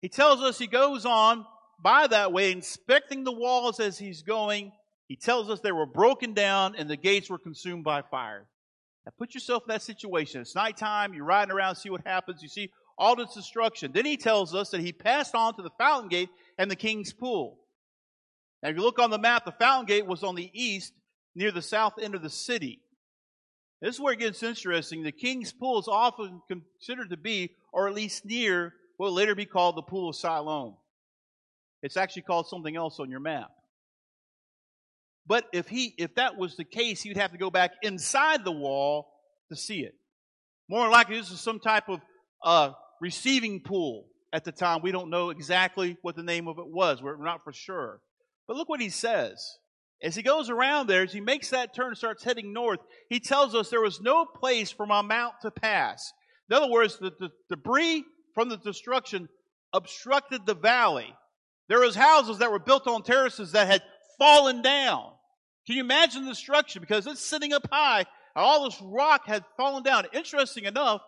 He 0.00 0.08
tells 0.08 0.42
us 0.42 0.58
he 0.58 0.66
goes 0.66 1.04
on 1.04 1.44
by 1.82 2.06
that 2.08 2.32
way, 2.32 2.52
inspecting 2.52 3.24
the 3.24 3.32
walls 3.32 3.80
as 3.80 3.98
he's 3.98 4.22
going. 4.22 4.72
He 5.10 5.16
tells 5.16 5.50
us 5.50 5.58
they 5.58 5.72
were 5.72 5.86
broken 5.86 6.34
down 6.34 6.76
and 6.78 6.88
the 6.88 6.96
gates 6.96 7.28
were 7.28 7.36
consumed 7.36 7.82
by 7.82 8.00
fire. 8.00 8.46
Now 9.04 9.10
put 9.18 9.34
yourself 9.34 9.64
in 9.64 9.72
that 9.72 9.82
situation. 9.82 10.40
It's 10.40 10.54
nighttime, 10.54 11.14
you're 11.14 11.24
riding 11.24 11.50
around, 11.50 11.74
see 11.74 11.90
what 11.90 12.06
happens. 12.06 12.42
You 12.44 12.48
see 12.48 12.70
all 12.96 13.16
this 13.16 13.34
destruction. 13.34 13.90
Then 13.90 14.06
he 14.06 14.16
tells 14.16 14.54
us 14.54 14.70
that 14.70 14.80
he 14.80 14.92
passed 14.92 15.34
on 15.34 15.56
to 15.56 15.62
the 15.62 15.72
fountain 15.78 16.10
gate 16.10 16.28
and 16.58 16.70
the 16.70 16.76
king's 16.76 17.12
pool. 17.12 17.58
Now, 18.62 18.68
if 18.68 18.76
you 18.76 18.82
look 18.82 19.00
on 19.00 19.10
the 19.10 19.18
map, 19.18 19.44
the 19.44 19.50
fountain 19.50 19.86
gate 19.86 20.06
was 20.06 20.22
on 20.22 20.36
the 20.36 20.48
east, 20.54 20.92
near 21.34 21.50
the 21.50 21.60
south 21.60 21.94
end 22.00 22.14
of 22.14 22.22
the 22.22 22.30
city. 22.30 22.78
This 23.82 23.96
is 23.96 24.00
where 24.00 24.12
it 24.12 24.20
gets 24.20 24.44
interesting. 24.44 25.02
The 25.02 25.10
King's 25.10 25.52
Pool 25.52 25.80
is 25.80 25.88
often 25.88 26.40
considered 26.46 27.10
to 27.10 27.16
be, 27.16 27.56
or 27.72 27.88
at 27.88 27.94
least 27.94 28.24
near, 28.24 28.74
what 28.96 29.06
will 29.06 29.14
later 29.14 29.34
be 29.34 29.46
called 29.46 29.74
the 29.74 29.82
Pool 29.82 30.10
of 30.10 30.14
Siloam. 30.14 30.76
It's 31.82 31.96
actually 31.96 32.22
called 32.22 32.46
something 32.46 32.76
else 32.76 33.00
on 33.00 33.10
your 33.10 33.18
map. 33.18 33.50
But 35.26 35.44
if 35.52 35.68
he, 35.68 35.94
if 35.98 36.14
that 36.16 36.36
was 36.36 36.56
the 36.56 36.64
case, 36.64 37.02
he 37.02 37.10
would 37.10 37.16
have 37.16 37.32
to 37.32 37.38
go 37.38 37.50
back 37.50 37.72
inside 37.82 38.44
the 38.44 38.52
wall 38.52 39.08
to 39.50 39.56
see 39.56 39.80
it. 39.80 39.94
More 40.68 40.88
likely, 40.88 41.16
this 41.16 41.30
is 41.30 41.40
some 41.40 41.60
type 41.60 41.88
of 41.88 42.00
uh, 42.44 42.72
receiving 43.00 43.60
pool 43.60 44.06
at 44.32 44.44
the 44.44 44.52
time. 44.52 44.80
We 44.82 44.92
don't 44.92 45.10
know 45.10 45.30
exactly 45.30 45.96
what 46.02 46.16
the 46.16 46.22
name 46.22 46.48
of 46.48 46.58
it 46.58 46.68
was. 46.68 47.02
We're 47.02 47.22
not 47.22 47.44
for 47.44 47.52
sure. 47.52 48.00
But 48.46 48.56
look 48.56 48.68
what 48.68 48.80
he 48.80 48.88
says. 48.88 49.58
As 50.02 50.16
he 50.16 50.22
goes 50.22 50.48
around 50.48 50.86
there, 50.86 51.02
as 51.02 51.12
he 51.12 51.20
makes 51.20 51.50
that 51.50 51.74
turn 51.74 51.88
and 51.88 51.96
starts 51.96 52.24
heading 52.24 52.52
north, 52.52 52.80
he 53.08 53.20
tells 53.20 53.54
us 53.54 53.68
there 53.68 53.82
was 53.82 54.00
no 54.00 54.24
place 54.24 54.70
for 54.70 54.86
my 54.86 55.02
mount 55.02 55.34
to 55.42 55.50
pass. 55.50 56.12
In 56.48 56.56
other 56.56 56.70
words, 56.70 56.98
the, 56.98 57.12
the 57.20 57.30
debris 57.50 58.04
from 58.34 58.48
the 58.48 58.56
destruction 58.56 59.28
obstructed 59.72 60.46
the 60.46 60.54
valley. 60.54 61.14
There 61.68 61.80
was 61.80 61.94
houses 61.94 62.38
that 62.38 62.50
were 62.50 62.58
built 62.58 62.88
on 62.88 63.02
terraces 63.02 63.52
that 63.52 63.66
had 63.66 63.82
fallen 64.20 64.62
down. 64.62 65.10
Can 65.66 65.74
you 65.76 65.82
imagine 65.82 66.24
the 66.24 66.30
destruction? 66.30 66.80
Because 66.80 67.08
it's 67.08 67.20
sitting 67.24 67.52
up 67.52 67.66
high, 67.72 68.00
and 68.00 68.06
all 68.36 68.64
this 68.64 68.80
rock 68.80 69.22
had 69.26 69.44
fallen 69.56 69.82
down. 69.82 70.06
Interesting 70.12 70.64
enough, 70.64 71.00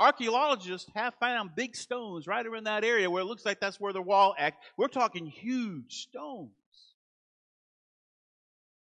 archaeologists 0.00 0.90
have 0.96 1.14
found 1.20 1.50
big 1.54 1.76
stones 1.76 2.26
right 2.26 2.44
around 2.44 2.64
that 2.64 2.84
area 2.84 3.08
where 3.08 3.22
it 3.22 3.26
looks 3.26 3.44
like 3.44 3.60
that's 3.60 3.78
where 3.78 3.92
the 3.92 4.02
wall 4.02 4.34
act. 4.36 4.64
We're 4.76 4.88
talking 4.88 5.26
huge 5.26 5.92
stones. 5.92 6.50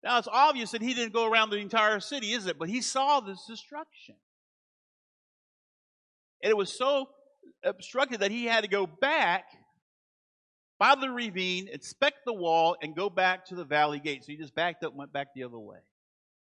Now 0.03 0.17
it's 0.17 0.29
obvious 0.31 0.71
that 0.71 0.81
he 0.81 0.93
didn't 0.93 1.13
go 1.13 1.29
around 1.29 1.49
the 1.49 1.57
entire 1.57 1.99
city, 1.99 2.33
is 2.33 2.47
it? 2.47 2.57
But 2.57 2.69
he 2.69 2.81
saw 2.81 3.19
this 3.19 3.45
destruction. 3.47 4.15
And 6.41 6.49
it 6.49 6.57
was 6.57 6.75
so 6.77 7.09
obstructed 7.63 8.21
that 8.21 8.31
he 8.31 8.45
had 8.45 8.63
to 8.63 8.69
go 8.69 8.87
back 8.87 9.45
by 10.79 10.95
the 10.95 11.09
ravine, 11.09 11.67
inspect 11.71 12.19
the 12.25 12.33
wall, 12.33 12.77
and 12.81 12.95
go 12.95 13.09
back 13.09 13.45
to 13.47 13.55
the 13.55 13.65
valley 13.65 13.99
gate. 13.99 14.23
So 14.23 14.31
he 14.31 14.37
just 14.37 14.55
backed 14.55 14.83
up 14.83 14.91
and 14.91 14.99
went 14.99 15.13
back 15.13 15.27
the 15.35 15.43
other 15.43 15.59
way. 15.59 15.79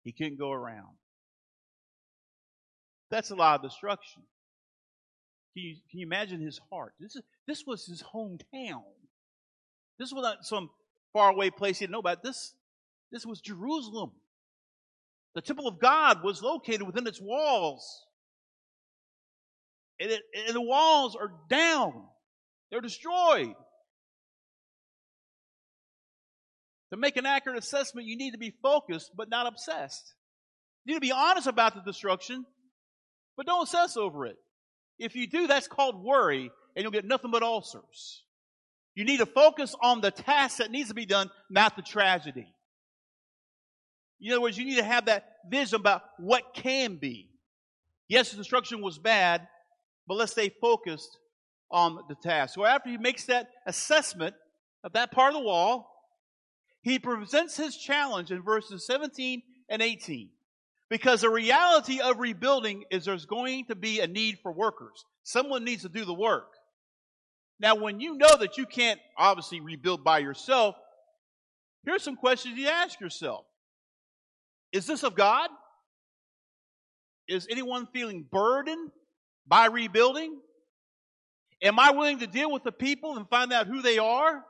He 0.04 0.12
couldn't 0.12 0.40
go 0.40 0.52
around. 0.52 0.96
That's 3.12 3.30
a 3.32 3.36
lot 3.36 3.60
of 3.60 3.70
destruction. 3.70 4.24
Can 5.54 5.64
you, 5.64 5.76
can 5.90 6.00
you 6.00 6.06
imagine 6.06 6.42
his 6.42 6.60
heart? 6.72 6.94
This, 7.00 7.16
is, 7.16 7.22
this 7.48 7.64
was 7.66 7.86
his 7.86 8.04
hometown. 8.04 8.84
This 10.00 10.12
was 10.12 10.24
not 10.24 10.44
some 10.44 10.70
faraway 11.14 11.50
place 11.50 11.80
he 11.80 11.86
didn't 11.86 11.94
know 11.94 12.00
about. 12.00 12.24
This 12.24 12.54
this 13.12 13.26
was 13.26 13.40
Jerusalem. 13.40 14.12
The 15.36 15.42
temple 15.42 15.68
of 15.68 15.80
God 15.80 16.24
was 16.24 16.42
located 16.42 16.84
within 16.84 17.08
its 17.08 17.22
walls. 17.22 18.06
And, 20.00 20.12
it, 20.12 20.22
and 20.48 20.56
the 20.56 20.62
walls 20.62 21.16
are 21.16 21.32
down. 21.50 21.94
They're 22.70 22.82
destroyed. 22.82 23.54
To 26.96 27.02
make 27.02 27.18
an 27.18 27.26
accurate 27.26 27.60
assessment, 27.60 28.08
you 28.08 28.16
need 28.16 28.32
to 28.32 28.38
be 28.38 28.54
focused 28.64 29.12
but 29.18 29.30
not 29.30 29.48
obsessed. 29.48 30.14
You 30.86 30.94
need 30.94 31.00
to 31.00 31.08
be 31.08 31.12
honest 31.12 31.46
about 31.46 31.76
the 31.76 31.82
destruction, 31.82 32.46
but 33.36 33.46
don't 33.46 33.64
obsess 33.64 33.98
over 33.98 34.26
it. 34.26 34.38
If 34.98 35.14
you 35.14 35.28
do, 35.28 35.46
that's 35.46 35.68
called 35.68 36.02
worry, 36.02 36.50
and 36.74 36.84
you'll 36.84 36.94
get 36.94 37.04
nothing 37.04 37.32
but 37.32 37.44
ulcers. 37.44 38.24
You 38.94 39.04
need 39.04 39.18
to 39.18 39.26
focus 39.26 39.76
on 39.82 40.00
the 40.00 40.10
task 40.10 40.60
that 40.60 40.72
needs 40.72 40.88
to 40.88 40.96
be 40.96 41.06
done, 41.06 41.30
not 41.50 41.76
the 41.76 41.82
tragedy. 41.82 42.48
In 44.22 44.32
other 44.32 44.40
words, 44.40 44.58
you 44.58 44.64
need 44.64 44.78
to 44.78 44.84
have 44.84 45.08
that 45.08 45.26
vision 45.50 45.82
about 45.82 46.02
what 46.18 46.54
can 46.54 46.96
be. 46.96 47.28
Yes, 48.08 48.32
the 48.32 48.38
destruction 48.38 48.82
was 48.82 48.98
bad, 48.98 49.46
but 50.08 50.16
let's 50.16 50.32
stay 50.32 50.50
focused 50.62 51.18
on 51.70 52.00
the 52.08 52.16
task. 52.16 52.54
So 52.54 52.64
after 52.64 52.90
he 52.90 52.98
makes 52.98 53.26
that 53.26 53.50
assessment 53.66 54.34
of 54.86 54.94
that 54.94 55.12
part 55.12 55.34
of 55.34 55.42
the 55.42 55.46
wall, 55.46 55.92
he 56.86 57.00
presents 57.00 57.58
his 57.58 57.76
challenge 57.76 58.30
in 58.30 58.44
verses 58.44 58.86
17 58.86 59.42
and 59.70 59.82
18. 59.82 60.30
Because 60.88 61.22
the 61.22 61.32
reality 61.32 62.00
of 62.00 62.20
rebuilding 62.20 62.84
is 62.92 63.06
there's 63.06 63.26
going 63.26 63.66
to 63.66 63.76
be 63.76 64.02
a 64.02 64.08
need 64.08 64.38
for 64.44 64.52
workers. 64.52 65.04
Someone 65.24 65.64
needs 65.64 65.82
to 65.82 65.90
do 65.90 66.06
the 66.06 66.14
work. 66.14 66.46
Now, 67.60 67.74
when 67.74 68.00
you 68.00 68.16
know 68.16 68.38
that 68.38 68.60
you 68.60 68.68
can't 68.68 69.00
obviously 69.18 69.62
rebuild 69.62 70.04
by 70.04 70.20
yourself, 70.20 70.76
here's 71.86 72.04
some 72.04 72.16
questions 72.16 72.56
you 72.56 72.68
ask 72.68 73.00
yourself. 73.00 73.48
Is 74.72 74.86
this 74.86 75.02
of 75.02 75.16
God? 75.16 75.50
Is 77.28 77.48
anyone 77.50 77.88
feeling 77.94 78.28
burdened 78.32 78.92
by 79.48 79.66
rebuilding? 79.66 80.38
Am 81.64 81.80
I 81.80 81.90
willing 81.90 82.20
to 82.20 82.28
deal 82.28 82.52
with 82.52 82.64
the 82.64 82.72
people 82.72 83.18
and 83.18 83.28
find 83.28 83.52
out 83.52 83.66
who 83.66 83.82
they 83.82 83.98
are? 83.98 84.44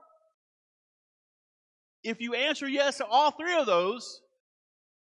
If 2.06 2.22
you 2.22 2.36
answer 2.36 2.68
yes 2.68 2.98
to 2.98 3.06
all 3.06 3.32
three 3.32 3.56
of 3.56 3.66
those, 3.66 4.22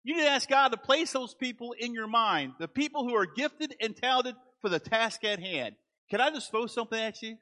you 0.03 0.17
need 0.17 0.23
to 0.23 0.29
ask 0.29 0.49
God 0.49 0.69
to 0.71 0.77
place 0.77 1.13
those 1.13 1.35
people 1.35 1.73
in 1.79 1.95
your 1.95 2.09
mind, 2.09 2.55
the 2.59 2.67
people 2.67 3.09
who 3.09 3.15
are 3.15 3.27
gifted 3.27 3.77
and 3.81 3.97
talented 3.97 4.35
for 4.61 4.69
the 4.69 4.81
task 4.81 5.25
at 5.25 5.39
hand. 5.39 5.77
Can 6.11 6.21
I 6.21 6.31
just 6.31 6.51
throw 6.51 6.67
something 6.67 6.99
at 6.99 7.23
you? 7.23 7.37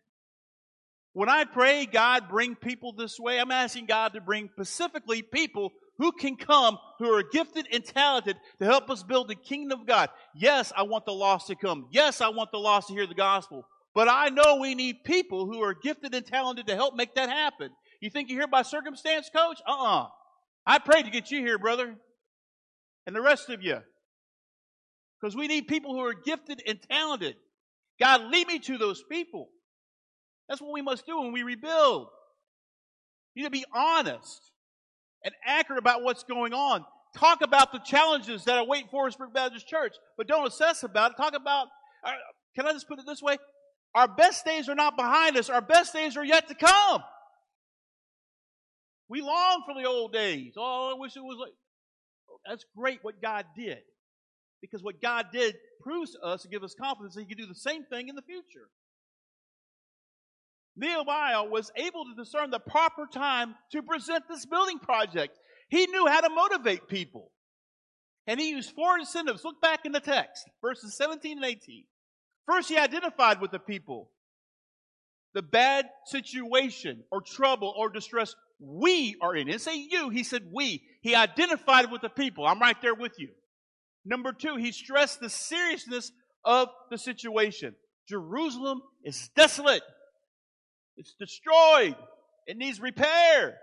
When 1.15 1.31
I 1.31 1.45
pray, 1.45 1.87
God, 1.87 2.29
bring 2.29 2.57
people 2.57 2.93
this 2.93 3.19
way, 3.19 3.41
I'm 3.41 3.51
asking 3.51 3.87
God 3.87 4.13
to 4.13 4.21
bring 4.21 4.51
specifically 4.53 5.23
people 5.23 5.73
who 5.97 6.13
can 6.13 6.37
come 6.37 6.79
who 6.99 7.11
are 7.13 7.23
gifted 7.23 7.67
and 7.73 7.85
talented 7.85 8.37
to 8.61 8.67
help 8.67 8.91
us 8.91 9.03
build 9.03 9.29
the 9.29 9.35
kingdom 9.35 9.81
of 9.81 9.87
God. 9.87 10.11
Yes, 10.35 10.73
I 10.77 10.83
want 10.83 11.07
the 11.07 11.13
lost 11.13 11.47
to 11.47 11.57
come. 11.57 11.89
Yes, 11.91 12.21
I 12.21 12.29
want 12.29 12.53
the 12.53 12.59
lost 12.59 12.89
to 12.89 12.95
hear 12.95 13.07
the 13.07 13.15
gospel. 13.15 13.67
But 13.95 14.09
I 14.09 14.29
know 14.29 14.59
we 14.61 14.75
need 14.75 15.03
people 15.05 15.47
who 15.47 15.63
are 15.63 15.75
gifted 15.75 16.15
and 16.15 16.25
talented 16.25 16.67
to 16.69 16.77
help 16.77 16.95
make 16.95 17.15
that 17.15 17.31
happen. 17.31 17.71
You 18.01 18.11
think 18.11 18.29
you're 18.29 18.41
here 18.41 18.49
by 18.49 18.63
circumstance, 18.63 19.31
coach? 19.35 19.61
Uh-uh. 19.67 20.07
I 20.67 20.79
prayed 20.79 21.05
to 21.05 21.11
get 21.11 21.31
you 21.31 21.41
here, 21.41 21.59
brother. 21.59 21.95
And 23.07 23.17
the 23.17 23.23
rest 23.23 23.49
of 23.49 23.63
you. 23.63 23.79
Because 25.21 25.35
we 25.35 25.49
need 25.49 25.67
people 25.67 25.95
who 25.95 26.01
are 26.01 26.15
gifted 26.15 26.63
and 26.67 26.79
talented. 26.91 27.37
God, 27.99 28.31
lead 28.31 28.47
me 28.47 28.59
to 28.61 28.79
those 28.79 29.03
people. 29.11 29.49
That's 30.49 30.61
what 30.61 30.73
we 30.73 30.83
must 30.83 31.07
do 31.07 31.21
when 31.21 31.33
we 31.33 31.43
rebuild. 31.43 32.09
You 33.35 33.43
need 33.43 33.49
to 33.49 33.51
be 33.51 33.65
honest 33.75 34.53
and 35.25 35.35
accurate 35.45 35.79
about 35.79 36.03
what's 36.03 36.23
going 36.23 36.53
on. 36.53 36.85
Talk 37.17 37.43
about 37.43 37.73
the 37.73 37.81
challenges 37.81 38.45
that 38.45 38.59
await 38.59 38.91
Forestburg 38.93 39.33
Baptist 39.35 39.67
Church, 39.67 39.95
but 40.17 40.29
don't 40.29 40.47
assess 40.47 40.83
about 40.83 41.13
it. 41.13 41.17
Talk 41.17 41.35
about, 41.35 41.67
uh, 42.05 42.13
can 42.55 42.67
I 42.67 42.73
just 42.73 42.87
put 42.87 42.99
it 42.99 43.07
this 43.07 43.23
way? 43.23 43.39
Our 43.95 44.07
best 44.07 44.45
days 44.45 44.69
are 44.69 44.75
not 44.75 44.97
behind 44.97 45.37
us. 45.37 45.49
Our 45.49 45.63
best 45.63 45.93
days 45.93 46.17
are 46.17 46.25
yet 46.25 46.49
to 46.49 46.55
come. 46.55 47.03
We 49.09 49.23
long 49.23 49.63
for 49.67 49.75
the 49.75 49.89
old 49.89 50.13
days. 50.13 50.55
Oh, 50.57 50.93
I 50.95 50.99
wish 50.99 51.17
it 51.17 51.21
was 51.21 51.39
like, 51.41 51.53
that's 52.47 52.65
great 52.77 52.99
what 53.03 53.23
God 53.23 53.47
did. 53.57 53.79
Because 54.61 54.83
what 54.83 55.01
God 55.01 55.27
did 55.33 55.57
proves 55.83 56.13
to 56.13 56.21
us 56.21 56.45
and 56.45 56.53
gives 56.53 56.65
us 56.65 56.75
confidence 56.75 57.15
that 57.15 57.23
He 57.23 57.27
can 57.27 57.39
do 57.39 57.47
the 57.47 57.55
same 57.55 57.85
thing 57.85 58.09
in 58.09 58.17
the 58.17 58.23
future. 58.23 58.69
Nehemiah 60.77 61.45
was 61.45 61.73
able 61.77 62.05
to 62.05 62.15
discern 62.17 62.51
the 62.51 62.61
proper 62.61 63.07
time 63.13 63.55
to 63.73 63.83
present 63.83 64.25
this 64.29 64.47
building 64.47 64.79
project. 64.79 65.39
He 65.69 65.87
knew 65.87 66.07
how 66.07 66.21
to 66.21 66.31
motivate 66.31 66.89
people. 66.89 67.33
And 68.27 68.39
he 68.39 68.51
used 68.51 68.75
four 68.75 68.99
incentives. 68.99 69.43
Look 69.43 69.61
back 69.61 69.81
in 69.85 69.93
the 69.93 70.01
text, 70.01 70.45
verses 70.63 70.97
17 70.97 71.39
and 71.39 71.47
18. 71.47 71.85
First, 72.47 72.69
he 72.69 72.79
identified 72.79 73.41
with 73.41 73.51
the 73.51 73.59
people 73.59 74.11
the 75.35 75.43
bad 75.43 75.87
situation 76.07 77.05
or 77.11 77.21
trouble 77.21 77.75
or 77.77 77.91
distress 77.91 78.35
we 78.61 79.17
are 79.23 79.35
in. 79.35 79.47
He 79.47 79.53
didn't 79.53 79.63
say 79.63 79.77
you, 79.77 80.11
he 80.11 80.25
said 80.25 80.43
we. 80.53 80.83
He 81.03 81.15
identified 81.15 81.91
with 81.91 82.03
the 82.03 82.09
people. 82.09 82.47
I'm 82.47 82.61
right 82.61 82.81
there 82.83 82.95
with 82.95 83.13
you. 83.19 83.29
Number 84.05 84.33
two, 84.33 84.57
he 84.57 84.73
stressed 84.73 85.21
the 85.21 85.31
seriousness 85.31 86.11
of 86.45 86.69
the 86.91 86.99
situation. 86.99 87.75
Jerusalem 88.09 88.81
is 89.05 89.31
desolate. 89.37 89.83
It's 90.97 91.15
destroyed. 91.19 91.95
It 92.47 92.57
needs 92.57 92.81
repair. 92.81 93.57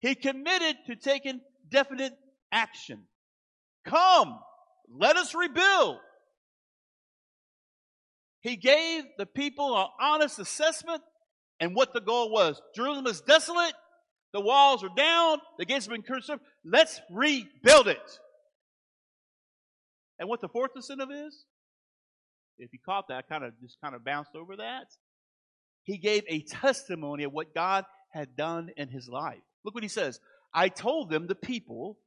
He 0.00 0.14
committed 0.14 0.76
to 0.86 0.96
taking 0.96 1.40
definite 1.68 2.12
action. 2.50 3.02
Come, 3.84 4.38
let 4.88 5.16
us 5.16 5.34
rebuild. 5.34 5.98
He 8.40 8.56
gave 8.56 9.04
the 9.18 9.26
people 9.26 9.76
an 9.76 9.86
honest 10.00 10.38
assessment 10.38 11.02
and 11.60 11.74
what 11.74 11.92
the 11.92 12.00
goal 12.00 12.30
was. 12.30 12.60
Jerusalem 12.74 13.06
is 13.06 13.20
desolate. 13.20 13.72
The 14.32 14.40
walls 14.40 14.82
are 14.82 14.90
down. 14.94 15.38
The 15.58 15.64
gates 15.64 15.86
have 15.86 15.92
been 15.92 16.02
consumed. 16.02 16.40
Let's 16.64 17.00
rebuild 17.10 17.88
it. 17.88 18.18
And 20.18 20.28
what 20.28 20.40
the 20.40 20.48
fourth 20.48 20.70
incentive 20.76 21.10
is, 21.10 21.44
if 22.58 22.72
you 22.72 22.78
caught 22.84 23.08
that, 23.08 23.16
I 23.16 23.22
kind 23.22 23.44
of 23.44 23.52
just 23.60 23.76
kind 23.82 23.94
of 23.94 24.04
bounced 24.04 24.36
over 24.36 24.56
that. 24.56 24.86
He 25.84 25.98
gave 25.98 26.22
a 26.28 26.42
testimony 26.42 27.24
of 27.24 27.32
what 27.32 27.54
God 27.54 27.84
had 28.12 28.36
done 28.36 28.70
in 28.76 28.88
his 28.88 29.08
life. 29.08 29.40
Look 29.64 29.74
what 29.74 29.82
he 29.82 29.88
says. 29.88 30.20
I 30.54 30.68
told 30.68 31.10
them, 31.10 31.26
the 31.26 31.34
people, 31.34 31.98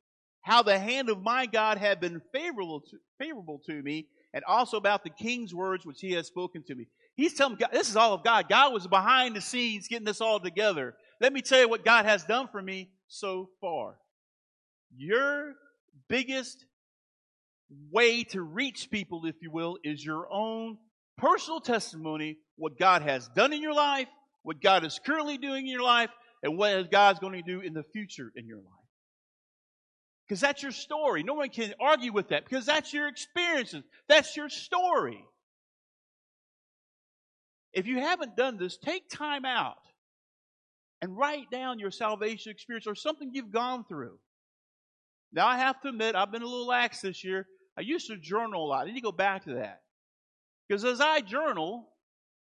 how 0.42 0.64
the 0.64 0.80
hand 0.80 1.10
of 1.10 1.22
my 1.22 1.46
God 1.46 1.78
had 1.78 2.00
been 2.00 2.22
favorable 2.32 2.82
to, 2.82 2.98
favorable 3.20 3.62
to 3.66 3.82
me, 3.82 4.08
and 4.34 4.44
also 4.48 4.78
about 4.78 5.04
the 5.04 5.10
king's 5.10 5.54
words 5.54 5.86
which 5.86 6.00
he 6.00 6.12
has 6.14 6.28
spoken 6.28 6.64
to 6.68 6.76
me. 6.76 6.88
He's 7.16 7.34
telling 7.34 7.56
God, 7.56 7.70
this 7.72 7.90
is 7.90 7.96
all 7.96 8.14
of 8.14 8.24
God. 8.24 8.48
God 8.50 8.74
was 8.74 8.88
behind 8.88 9.36
the 9.36 9.42
scenes 9.42 9.88
getting 9.88 10.06
this 10.06 10.22
all 10.22 10.40
together. 10.40 10.96
Let 11.22 11.34
me 11.34 11.42
tell 11.42 11.60
you 11.60 11.70
what 11.70 11.86
God 11.86 12.06
has 12.06 12.24
done 12.26 12.48
for 12.52 12.62
me 12.62 12.90
so 13.08 13.50
far. 13.62 13.96
Your 14.96 15.54
biggest 16.10 16.66
way 17.92 18.24
to 18.24 18.42
reach 18.42 18.90
people, 18.92 19.26
if 19.26 19.36
you 19.42 19.52
will, 19.52 19.78
is 19.84 20.04
your 20.04 20.28
own 20.32 20.78
personal 21.18 21.62
testimony, 21.62 22.38
what 22.58 22.78
God 22.78 23.02
has 23.02 23.28
done 23.30 23.54
in 23.54 23.62
your 23.62 23.74
life, 23.74 24.08
what 24.44 24.62
God 24.62 24.84
is 24.86 25.00
currently 25.06 25.38
doing 25.38 25.66
in 25.66 25.72
your 25.72 25.84
life, 25.84 26.10
and 26.44 26.58
what 26.58 26.92
God's 26.92 27.20
going 27.20 27.34
to 27.34 27.42
do 27.42 27.62
in 27.62 27.74
the 27.74 27.84
future 27.94 28.32
in 28.36 28.46
your 28.46 28.58
life. 28.58 28.68
Because 30.28 30.42
that's 30.42 30.64
your 30.64 30.72
story. 30.72 31.24
No 31.24 31.36
one 31.36 31.50
can 31.50 31.74
argue 31.80 32.12
with 32.12 32.30
that 32.30 32.46
because 32.46 32.66
that's 32.66 32.92
your 32.94 33.08
experiences. 33.08 33.84
That's 34.08 34.36
your 34.36 34.50
story. 34.50 35.24
If 37.74 37.88
you 37.88 38.00
haven't 38.00 38.36
done 38.36 38.58
this, 38.58 38.78
take 38.78 39.10
time 39.10 39.46
out 39.46 39.78
and 41.02 41.18
write 41.18 41.52
down 41.52 41.80
your 41.80 41.92
salvation 41.92 42.52
experience 42.52 42.88
or 42.88 42.96
something 42.96 43.32
you've 43.34 43.52
gone 43.52 43.86
through. 43.86 44.18
Now, 45.34 45.48
I 45.48 45.58
have 45.58 45.82
to 45.82 45.90
admit, 45.90 46.16
I've 46.16 46.32
been 46.32 46.42
a 46.42 46.48
little 46.48 46.68
lax 46.68 47.02
this 47.02 47.24
year. 47.24 47.46
I 47.78 47.82
used 47.82 48.08
to 48.08 48.18
journal 48.18 48.66
a 48.66 48.68
lot. 48.68 48.84
I 48.84 48.86
need 48.86 48.96
to 48.96 49.02
go 49.02 49.12
back 49.12 49.44
to 49.46 49.56
that. 49.56 49.82
Because 50.68 50.86
as 50.86 51.02
I 51.02 51.20
journal, 51.20 51.90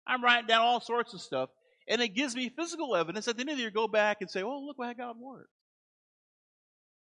I'm 0.06 0.22
writing 0.22 0.46
down 0.46 0.62
all 0.62 0.80
sorts 0.80 1.12
of 1.12 1.20
stuff, 1.20 1.50
and 1.88 2.00
it 2.00 2.14
gives 2.14 2.34
me 2.36 2.48
physical 2.48 2.94
evidence. 2.94 3.26
At 3.26 3.36
the 3.36 3.40
end 3.40 3.50
of 3.50 3.56
the 3.56 3.62
year, 3.62 3.70
go 3.70 3.88
back 3.88 4.18
and 4.20 4.30
say, 4.30 4.42
oh, 4.42 4.60
look 4.60 4.76
how 4.80 4.92
God 4.92 5.16
worked. 5.20 5.50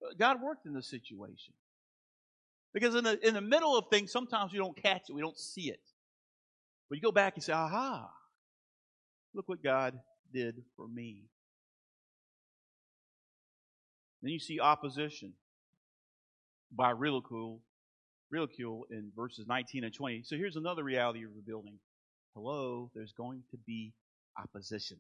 Uh, 0.03 0.13
God 0.17 0.41
worked 0.41 0.65
in 0.65 0.73
this 0.73 0.89
situation. 0.89 1.53
Because 2.73 2.95
in 2.95 3.03
the, 3.03 3.27
in 3.27 3.33
the 3.33 3.41
middle 3.41 3.77
of 3.77 3.85
things, 3.91 4.11
sometimes 4.11 4.53
we 4.53 4.59
don't 4.59 4.81
catch 4.81 5.03
it, 5.09 5.13
we 5.13 5.21
don't 5.21 5.37
see 5.37 5.69
it. 5.69 5.81
But 6.89 6.95
you 6.95 7.01
go 7.01 7.11
back 7.11 7.33
and 7.35 7.43
say, 7.43 7.53
aha, 7.53 8.09
look 9.33 9.49
what 9.49 9.63
God 9.63 9.99
did 10.33 10.63
for 10.75 10.87
me. 10.87 11.23
Then 14.21 14.31
you 14.31 14.39
see 14.39 14.59
opposition 14.59 15.33
by 16.75 16.89
ridicule, 16.91 17.61
ridicule 18.31 18.87
in 18.91 19.11
verses 19.15 19.45
19 19.47 19.83
and 19.83 19.93
20. 19.93 20.23
So 20.23 20.35
here's 20.35 20.55
another 20.55 20.83
reality 20.83 21.23
of 21.23 21.31
rebuilding. 21.35 21.79
Hello, 22.35 22.91
there's 22.93 23.13
going 23.13 23.43
to 23.51 23.57
be 23.65 23.93
opposition. 24.37 24.97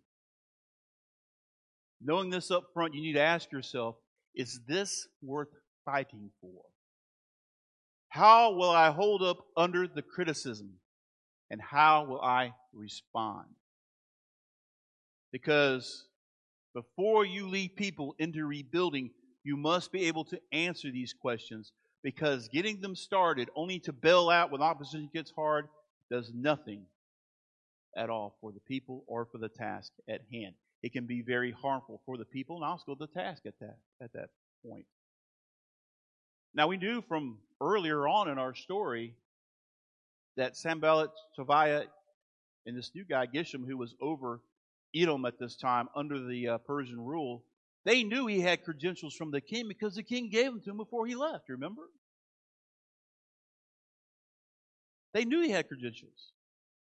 Knowing 2.01 2.29
this 2.29 2.51
up 2.51 2.65
front, 2.73 2.93
you 2.93 3.01
need 3.01 3.13
to 3.13 3.21
ask 3.21 3.51
yourself, 3.51 3.95
is 4.35 4.59
this 4.67 5.07
worth 5.21 5.49
fighting 5.83 6.29
for? 6.41 6.61
How 8.09 8.53
will 8.53 8.69
I 8.69 8.91
hold 8.91 9.23
up 9.23 9.37
under 9.55 9.87
the 9.87 10.01
criticism? 10.01 10.73
And 11.49 11.61
how 11.61 12.05
will 12.05 12.21
I 12.21 12.53
respond? 12.73 13.47
Because 15.31 16.05
before 16.73 17.25
you 17.25 17.49
lead 17.49 17.75
people 17.75 18.15
into 18.19 18.45
rebuilding, 18.45 19.11
you 19.43 19.57
must 19.57 19.91
be 19.91 20.05
able 20.05 20.25
to 20.25 20.39
answer 20.51 20.91
these 20.91 21.13
questions 21.13 21.71
because 22.03 22.47
getting 22.49 22.79
them 22.81 22.95
started 22.95 23.49
only 23.55 23.79
to 23.79 23.93
bail 23.93 24.29
out 24.29 24.51
when 24.51 24.61
opposition 24.61 25.09
gets 25.13 25.31
hard 25.31 25.67
does 26.11 26.31
nothing 26.33 26.85
at 27.95 28.09
all 28.09 28.37
for 28.39 28.51
the 28.51 28.59
people 28.59 29.03
or 29.07 29.25
for 29.25 29.37
the 29.37 29.49
task 29.49 29.91
at 30.07 30.21
hand. 30.31 30.53
It 30.83 30.93
can 30.93 31.05
be 31.05 31.21
very 31.21 31.51
harmful 31.51 32.01
for 32.05 32.17
the 32.17 32.25
people 32.25 32.57
and 32.57 32.65
also 32.65 32.95
the 32.95 33.07
task 33.07 33.45
at 33.45 33.59
that 33.59 33.77
at 34.01 34.13
that 34.13 34.29
point. 34.65 34.85
Now 36.53 36.67
we 36.67 36.77
knew 36.77 37.01
from 37.01 37.39
earlier 37.59 38.07
on 38.07 38.29
in 38.29 38.37
our 38.37 38.53
story 38.53 39.15
that 40.37 40.55
Sanballat, 40.55 41.09
Tobiah, 41.35 41.83
and 42.65 42.77
this 42.77 42.91
new 42.93 43.03
guy 43.03 43.25
Geshem, 43.27 43.65
who 43.65 43.77
was 43.77 43.95
over 43.99 44.39
Edom 45.01 45.25
at 45.25 45.39
this 45.39 45.55
time 45.55 45.87
under 45.95 46.25
the 46.25 46.47
uh, 46.47 46.57
Persian 46.59 46.99
rule, 46.99 47.43
they 47.85 48.03
knew 48.03 48.27
he 48.27 48.41
had 48.41 48.63
credentials 48.63 49.15
from 49.15 49.31
the 49.31 49.41
king 49.41 49.67
because 49.67 49.95
the 49.95 50.03
king 50.03 50.29
gave 50.29 50.45
them 50.45 50.61
to 50.61 50.71
him 50.71 50.77
before 50.77 51.07
he 51.07 51.15
left. 51.15 51.49
Remember? 51.49 51.83
They 55.13 55.25
knew 55.25 55.41
he 55.41 55.51
had 55.51 55.67
credentials. 55.67 56.31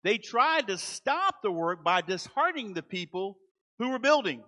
They 0.03 0.19
tried 0.19 0.67
to 0.69 0.79
stop 0.79 1.43
the 1.43 1.51
work 1.51 1.85
by 1.85 2.01
disheartening 2.01 2.75
the 2.75 2.83
people 2.83 3.39
who 3.79 3.91
were 3.91 3.99
building. 3.99 4.43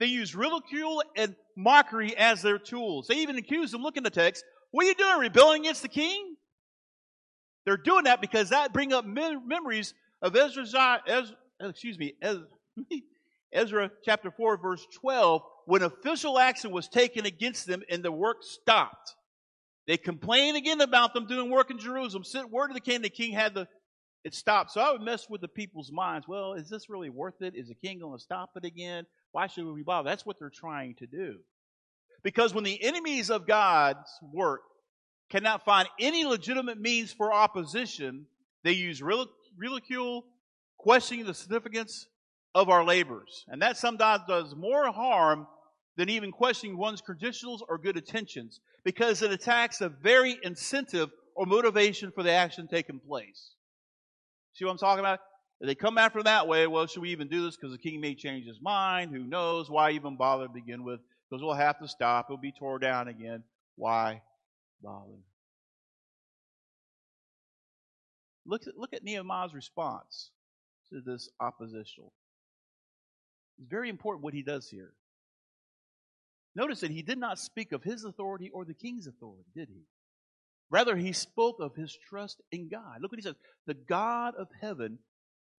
They 0.00 0.06
used 0.06 0.34
ridicule 0.34 1.02
and 1.16 1.34
mockery 1.56 2.16
as 2.16 2.42
their 2.42 2.58
tools. 2.58 3.06
They 3.08 3.16
even 3.16 3.36
accused 3.36 3.72
them, 3.72 3.82
look 3.82 3.96
in 3.96 4.02
the 4.02 4.10
text, 4.10 4.44
what 4.70 4.84
are 4.84 4.88
you 4.88 4.94
doing, 4.94 5.18
rebelling 5.18 5.62
against 5.62 5.82
the 5.82 5.88
king? 5.88 6.34
They're 7.64 7.76
doing 7.76 8.04
that 8.04 8.20
because 8.20 8.50
that 8.50 8.72
bring 8.72 8.92
up 8.92 9.04
memories 9.04 9.94
of 10.20 10.34
Ezra, 10.34 11.00
Ezra 11.06 11.36
excuse 11.60 11.98
me, 11.98 12.14
Ezra, 12.20 12.46
Ezra 13.52 13.90
chapter 14.04 14.30
4 14.30 14.56
verse 14.58 14.86
12 15.00 15.42
when 15.66 15.82
official 15.82 16.38
action 16.38 16.70
was 16.70 16.88
taken 16.88 17.26
against 17.26 17.66
them 17.66 17.82
and 17.88 18.02
the 18.02 18.12
work 18.12 18.38
stopped. 18.42 19.14
They 19.86 19.96
complained 19.96 20.56
again 20.56 20.80
about 20.80 21.14
them 21.14 21.26
doing 21.26 21.50
work 21.50 21.70
in 21.70 21.78
Jerusalem, 21.78 22.24
sent 22.24 22.50
word 22.50 22.68
to 22.68 22.74
the 22.74 22.80
king, 22.80 23.02
the 23.02 23.10
king 23.10 23.32
had 23.32 23.54
the 23.54 23.68
it 24.24 24.34
stopped. 24.34 24.72
So 24.72 24.80
I 24.80 24.90
would 24.90 25.02
mess 25.02 25.28
with 25.28 25.42
the 25.42 25.48
people's 25.48 25.92
minds. 25.92 26.26
Well, 26.26 26.54
is 26.54 26.70
this 26.70 26.88
really 26.88 27.10
worth 27.10 27.42
it? 27.42 27.54
Is 27.54 27.68
the 27.68 27.74
king 27.74 27.98
going 27.98 28.16
to 28.16 28.22
stop 28.22 28.50
it 28.56 28.64
again? 28.64 29.04
Why 29.32 29.46
should 29.46 29.66
we 29.66 29.82
bother? 29.82 30.08
That's 30.08 30.24
what 30.24 30.38
they're 30.38 30.48
trying 30.50 30.94
to 30.96 31.06
do. 31.06 31.40
Because 32.22 32.54
when 32.54 32.64
the 32.64 32.82
enemies 32.82 33.30
of 33.30 33.46
God's 33.46 34.08
work 34.32 34.62
cannot 35.30 35.64
find 35.66 35.88
any 36.00 36.24
legitimate 36.24 36.80
means 36.80 37.12
for 37.12 37.34
opposition, 37.34 38.24
they 38.62 38.72
use 38.72 39.02
ridicule, 39.02 40.24
questioning 40.78 41.26
the 41.26 41.34
significance 41.34 42.06
of 42.54 42.68
our 42.68 42.84
labors. 42.84 43.44
And 43.48 43.60
that 43.62 43.76
sometimes 43.76 44.22
does 44.28 44.54
more 44.54 44.90
harm 44.92 45.46
than 45.96 46.08
even 46.08 46.32
questioning 46.32 46.76
one's 46.76 47.00
credentials 47.00 47.62
or 47.68 47.78
good 47.78 47.96
intentions 47.96 48.60
because 48.84 49.22
it 49.22 49.32
attacks 49.32 49.78
the 49.78 49.88
very 49.88 50.38
incentive 50.42 51.10
or 51.34 51.46
motivation 51.46 52.12
for 52.12 52.22
the 52.22 52.32
action 52.32 52.68
taking 52.68 53.00
place. 53.00 53.50
See 54.54 54.64
what 54.64 54.72
I'm 54.72 54.78
talking 54.78 55.00
about? 55.00 55.20
If 55.60 55.68
they 55.68 55.74
come 55.74 55.98
after 55.98 56.22
that 56.22 56.46
way, 56.48 56.66
well, 56.66 56.86
should 56.86 57.02
we 57.02 57.10
even 57.10 57.28
do 57.28 57.44
this 57.44 57.56
because 57.56 57.72
the 57.72 57.78
king 57.78 58.00
may 58.00 58.14
change 58.14 58.46
his 58.46 58.60
mind? 58.60 59.12
Who 59.12 59.24
knows? 59.24 59.70
Why 59.70 59.92
even 59.92 60.16
bother 60.16 60.46
to 60.46 60.52
begin 60.52 60.84
with? 60.84 61.00
Because 61.28 61.42
we'll 61.42 61.54
have 61.54 61.78
to 61.78 61.88
stop. 61.88 62.26
It'll 62.28 62.38
be 62.38 62.52
torn 62.52 62.80
down 62.80 63.08
again. 63.08 63.42
Why 63.76 64.22
bother? 64.82 65.18
Look 68.46 68.66
at, 68.66 68.76
look 68.76 68.92
at 68.92 69.02
Nehemiah's 69.02 69.54
response 69.54 70.30
to 70.90 71.00
this 71.00 71.30
oppositional. 71.40 72.12
It's 73.58 73.68
very 73.68 73.88
important 73.88 74.24
what 74.24 74.34
he 74.34 74.42
does 74.42 74.68
here. 74.68 74.92
Notice 76.54 76.80
that 76.80 76.90
he 76.90 77.02
did 77.02 77.18
not 77.18 77.38
speak 77.38 77.72
of 77.72 77.82
his 77.82 78.04
authority 78.04 78.50
or 78.50 78.64
the 78.64 78.74
king's 78.74 79.06
authority, 79.06 79.44
did 79.54 79.68
he? 79.68 79.82
Rather, 80.70 80.96
he 80.96 81.12
spoke 81.12 81.56
of 81.60 81.74
his 81.74 81.96
trust 82.08 82.40
in 82.50 82.68
God. 82.68 82.98
Look 83.00 83.12
what 83.12 83.18
he 83.18 83.22
says 83.22 83.34
The 83.66 83.74
God 83.74 84.34
of 84.36 84.48
heaven 84.60 84.98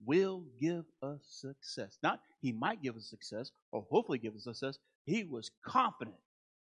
will 0.05 0.43
give 0.59 0.85
us 1.01 1.19
success. 1.23 1.97
Not 2.01 2.19
he 2.41 2.51
might 2.51 2.81
give 2.81 2.95
us 2.95 3.09
success 3.09 3.51
or 3.71 3.85
hopefully 3.89 4.19
give 4.19 4.35
us 4.35 4.43
success. 4.43 4.77
He 5.05 5.23
was 5.23 5.51
confident 5.65 6.17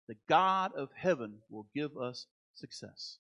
the 0.08 0.16
God 0.30 0.72
of 0.76 0.90
heaven 0.96 1.40
will 1.50 1.68
give 1.76 1.98
us 1.98 2.28
success. 2.56 3.18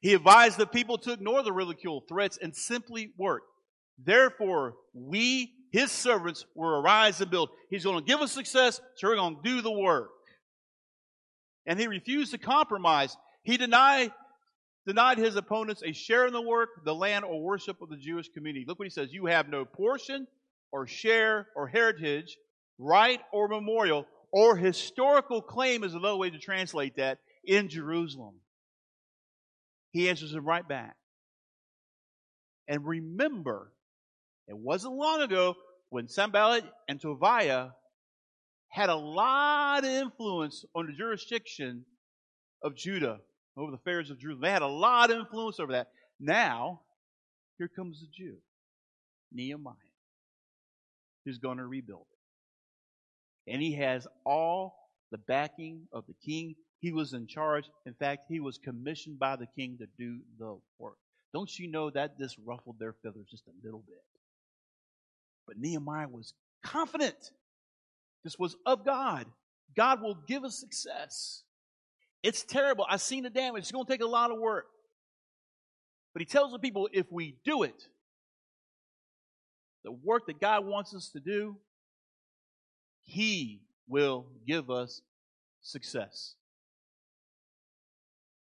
He 0.00 0.14
advised 0.14 0.58
the 0.58 0.66
people 0.66 0.98
to 0.98 1.12
ignore 1.12 1.42
the 1.42 1.52
ridicule, 1.52 2.04
threats, 2.08 2.38
and 2.42 2.54
simply 2.56 3.12
work. 3.16 3.42
Therefore, 4.04 4.74
we, 4.92 5.52
his 5.72 5.90
servants, 5.90 6.44
will 6.54 6.68
arise 6.68 7.20
and 7.20 7.30
build. 7.30 7.48
He's 7.70 7.82
going 7.82 7.98
to 7.98 8.04
give 8.04 8.20
us 8.20 8.30
success, 8.30 8.80
so 8.94 9.08
we're 9.08 9.16
going 9.16 9.36
to 9.36 9.42
do 9.42 9.62
the 9.62 9.72
work. 9.72 10.10
And 11.66 11.80
he 11.80 11.86
refused 11.86 12.32
to 12.32 12.38
compromise. 12.38 13.16
He 13.42 13.56
denied 13.56 14.12
denied 14.86 15.16
his 15.16 15.36
opponents 15.36 15.82
a 15.84 15.92
share 15.92 16.26
in 16.26 16.32
the 16.32 16.42
work, 16.42 16.84
the 16.84 16.94
land, 16.94 17.24
or 17.24 17.40
worship 17.40 17.80
of 17.80 17.88
the 17.88 17.96
Jewish 17.96 18.28
community. 18.28 18.64
Look 18.66 18.80
what 18.80 18.86
he 18.86 18.90
says. 18.90 19.12
You 19.12 19.26
have 19.26 19.48
no 19.48 19.64
portion 19.64 20.26
or 20.72 20.86
share 20.86 21.46
or 21.54 21.68
heritage, 21.68 22.36
right 22.78 23.20
or 23.32 23.46
memorial, 23.46 24.06
or 24.32 24.56
historical 24.56 25.40
claim 25.40 25.84
is 25.84 25.94
another 25.94 26.16
way 26.16 26.30
to 26.30 26.38
translate 26.38 26.96
that 26.96 27.18
in 27.44 27.68
Jerusalem. 27.68 28.34
He 29.92 30.08
answers 30.08 30.34
him 30.34 30.44
right 30.44 30.66
back. 30.66 30.96
And 32.66 32.84
remember, 32.84 33.71
it 34.52 34.58
wasn't 34.58 34.94
long 34.94 35.22
ago 35.22 35.56
when 35.88 36.08
Sanballat 36.08 36.64
and 36.86 37.00
Tobiah 37.00 37.70
had 38.68 38.90
a 38.90 38.94
lot 38.94 39.78
of 39.78 39.90
influence 39.90 40.66
on 40.74 40.86
the 40.86 40.92
jurisdiction 40.92 41.86
of 42.62 42.76
Judah 42.76 43.18
over 43.56 43.70
the 43.70 43.78
affairs 43.78 44.10
of 44.10 44.18
Jerusalem. 44.18 44.42
They 44.42 44.50
had 44.50 44.60
a 44.60 44.66
lot 44.66 45.10
of 45.10 45.16
influence 45.20 45.58
over 45.58 45.72
that. 45.72 45.88
Now, 46.20 46.82
here 47.56 47.68
comes 47.74 48.00
the 48.00 48.08
Jew, 48.12 48.36
Nehemiah, 49.32 49.74
who's 51.24 51.38
going 51.38 51.56
to 51.56 51.66
rebuild 51.66 52.06
it. 53.46 53.52
And 53.54 53.62
he 53.62 53.74
has 53.76 54.06
all 54.26 54.74
the 55.10 55.18
backing 55.18 55.88
of 55.94 56.04
the 56.06 56.14
king 56.24 56.56
He 56.80 56.92
was 56.92 57.12
in 57.12 57.26
charge. 57.26 57.64
In 57.86 57.94
fact, 57.94 58.24
he 58.28 58.40
was 58.40 58.58
commissioned 58.58 59.18
by 59.18 59.36
the 59.36 59.46
king 59.46 59.78
to 59.78 59.86
do 59.96 60.18
the 60.38 60.58
work. 60.78 60.98
Don't 61.32 61.58
you 61.58 61.70
know 61.70 61.88
that 61.90 62.18
this 62.18 62.36
ruffled 62.38 62.78
their 62.78 62.92
feathers 63.02 63.28
just 63.30 63.46
a 63.46 63.64
little 63.64 63.84
bit? 63.86 64.02
But 65.52 65.60
Nehemiah 65.60 66.08
was 66.08 66.32
confident 66.64 67.30
this 68.24 68.38
was 68.38 68.56
of 68.64 68.86
God. 68.86 69.26
God 69.76 70.00
will 70.00 70.16
give 70.26 70.44
us 70.44 70.58
success. 70.58 71.42
It's 72.22 72.42
terrible. 72.42 72.86
I've 72.88 73.02
seen 73.02 73.24
the 73.24 73.30
damage. 73.30 73.64
It's 73.64 73.72
going 73.72 73.84
to 73.84 73.92
take 73.92 74.00
a 74.00 74.06
lot 74.06 74.30
of 74.30 74.38
work. 74.38 74.64
But 76.14 76.22
he 76.22 76.26
tells 76.26 76.52
the 76.52 76.58
people 76.58 76.88
if 76.92 77.10
we 77.10 77.36
do 77.44 77.64
it, 77.64 77.86
the 79.84 79.92
work 79.92 80.26
that 80.28 80.40
God 80.40 80.64
wants 80.64 80.94
us 80.94 81.10
to 81.10 81.20
do, 81.20 81.56
he 83.04 83.60
will 83.86 84.26
give 84.46 84.70
us 84.70 85.02
success. 85.60 86.34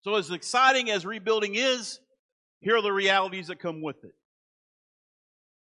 So, 0.02 0.16
as 0.16 0.32
exciting 0.32 0.90
as 0.90 1.06
rebuilding 1.06 1.54
is, 1.54 2.00
here 2.60 2.76
are 2.76 2.82
the 2.82 2.92
realities 2.92 3.48
that 3.48 3.60
come 3.60 3.82
with 3.82 4.02
it. 4.02 4.14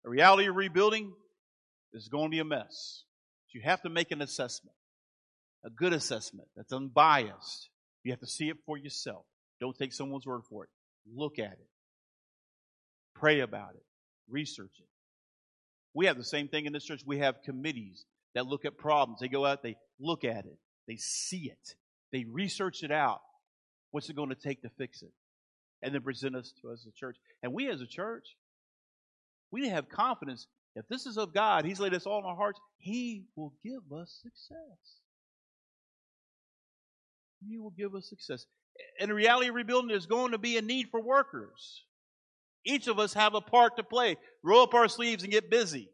The 0.04 0.10
reality 0.10 0.48
of 0.48 0.56
rebuilding 0.56 1.12
is 1.92 2.08
going 2.08 2.26
to 2.26 2.30
be 2.30 2.38
a 2.38 2.44
mess. 2.44 3.04
You 3.52 3.60
have 3.62 3.82
to 3.82 3.90
make 3.90 4.10
an 4.12 4.22
assessment, 4.22 4.76
a 5.64 5.70
good 5.70 5.92
assessment 5.92 6.48
that's 6.56 6.72
unbiased. 6.72 7.68
You 8.04 8.12
have 8.12 8.20
to 8.20 8.26
see 8.26 8.48
it 8.48 8.56
for 8.64 8.78
yourself. 8.78 9.24
Don't 9.60 9.76
take 9.76 9.92
someone's 9.92 10.26
word 10.26 10.42
for 10.48 10.64
it. 10.64 10.70
Look 11.12 11.38
at 11.38 11.52
it. 11.52 11.68
Pray 13.14 13.40
about 13.40 13.74
it. 13.74 13.84
Research 14.28 14.72
it. 14.78 14.86
We 15.92 16.06
have 16.06 16.16
the 16.16 16.24
same 16.24 16.48
thing 16.48 16.66
in 16.66 16.72
this 16.72 16.84
church. 16.84 17.02
We 17.04 17.18
have 17.18 17.42
committees 17.44 18.04
that 18.34 18.46
look 18.46 18.64
at 18.64 18.78
problems. 18.78 19.20
They 19.20 19.28
go 19.28 19.44
out, 19.44 19.62
they 19.62 19.76
look 19.98 20.24
at 20.24 20.46
it, 20.46 20.58
they 20.86 20.96
see 20.96 21.50
it, 21.50 21.74
they 22.12 22.24
research 22.24 22.82
it 22.82 22.92
out. 22.92 23.20
What's 23.90 24.08
it 24.08 24.16
going 24.16 24.28
to 24.28 24.36
take 24.36 24.62
to 24.62 24.70
fix 24.78 25.02
it? 25.02 25.12
And 25.82 25.94
then 25.94 26.02
present 26.02 26.36
us 26.36 26.52
to 26.62 26.70
us 26.70 26.84
as 26.86 26.86
a 26.86 26.96
church. 26.96 27.16
And 27.42 27.52
we 27.52 27.68
as 27.68 27.80
a 27.80 27.86
church, 27.86 28.24
we 29.50 29.68
have 29.68 29.88
confidence 29.88 30.46
if 30.76 30.86
this 30.88 31.06
is 31.06 31.18
of 31.18 31.34
God, 31.34 31.64
He's 31.64 31.80
laid 31.80 31.94
us 31.94 32.06
all 32.06 32.20
in 32.20 32.24
our 32.24 32.36
hearts, 32.36 32.60
He 32.78 33.24
will 33.36 33.52
give 33.62 33.92
us 33.92 34.20
success. 34.22 34.98
He 37.48 37.58
will 37.58 37.70
give 37.70 37.94
us 37.94 38.08
success. 38.08 38.46
And 38.98 39.10
the 39.10 39.14
reality 39.14 39.48
of 39.48 39.54
rebuilding, 39.54 39.88
there's 39.88 40.06
going 40.06 40.32
to 40.32 40.38
be 40.38 40.56
a 40.56 40.62
need 40.62 40.88
for 40.90 41.00
workers. 41.00 41.84
Each 42.64 42.86
of 42.86 42.98
us 42.98 43.14
have 43.14 43.34
a 43.34 43.40
part 43.40 43.76
to 43.76 43.82
play. 43.82 44.16
Roll 44.42 44.62
up 44.62 44.74
our 44.74 44.88
sleeves 44.88 45.22
and 45.22 45.32
get 45.32 45.50
busy. 45.50 45.88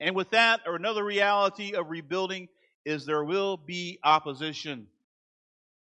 And 0.00 0.16
with 0.16 0.30
that, 0.30 0.60
or 0.66 0.74
another 0.74 1.04
reality 1.04 1.74
of 1.74 1.90
rebuilding 1.90 2.48
is 2.84 3.06
there 3.06 3.24
will 3.24 3.56
be 3.56 4.00
opposition. 4.02 4.88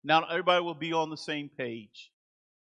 Now, 0.04 0.26
everybody 0.30 0.64
will 0.64 0.76
be 0.76 0.94
on 0.94 1.10
the 1.10 1.18
same 1.18 1.50
page. 1.58 2.12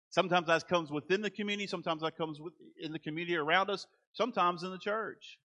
Sometimes 0.09 0.47
that 0.47 0.67
comes 0.67 0.91
within 0.91 1.21
the 1.21 1.29
community, 1.29 1.67
sometimes 1.67 2.01
that 2.01 2.17
comes 2.17 2.39
in 2.79 2.91
the 2.91 2.99
community 2.99 3.35
around 3.35 3.69
us, 3.69 3.85
sometimes 4.13 4.63
in 4.63 4.71
the 4.71 4.79
church. 4.79 5.37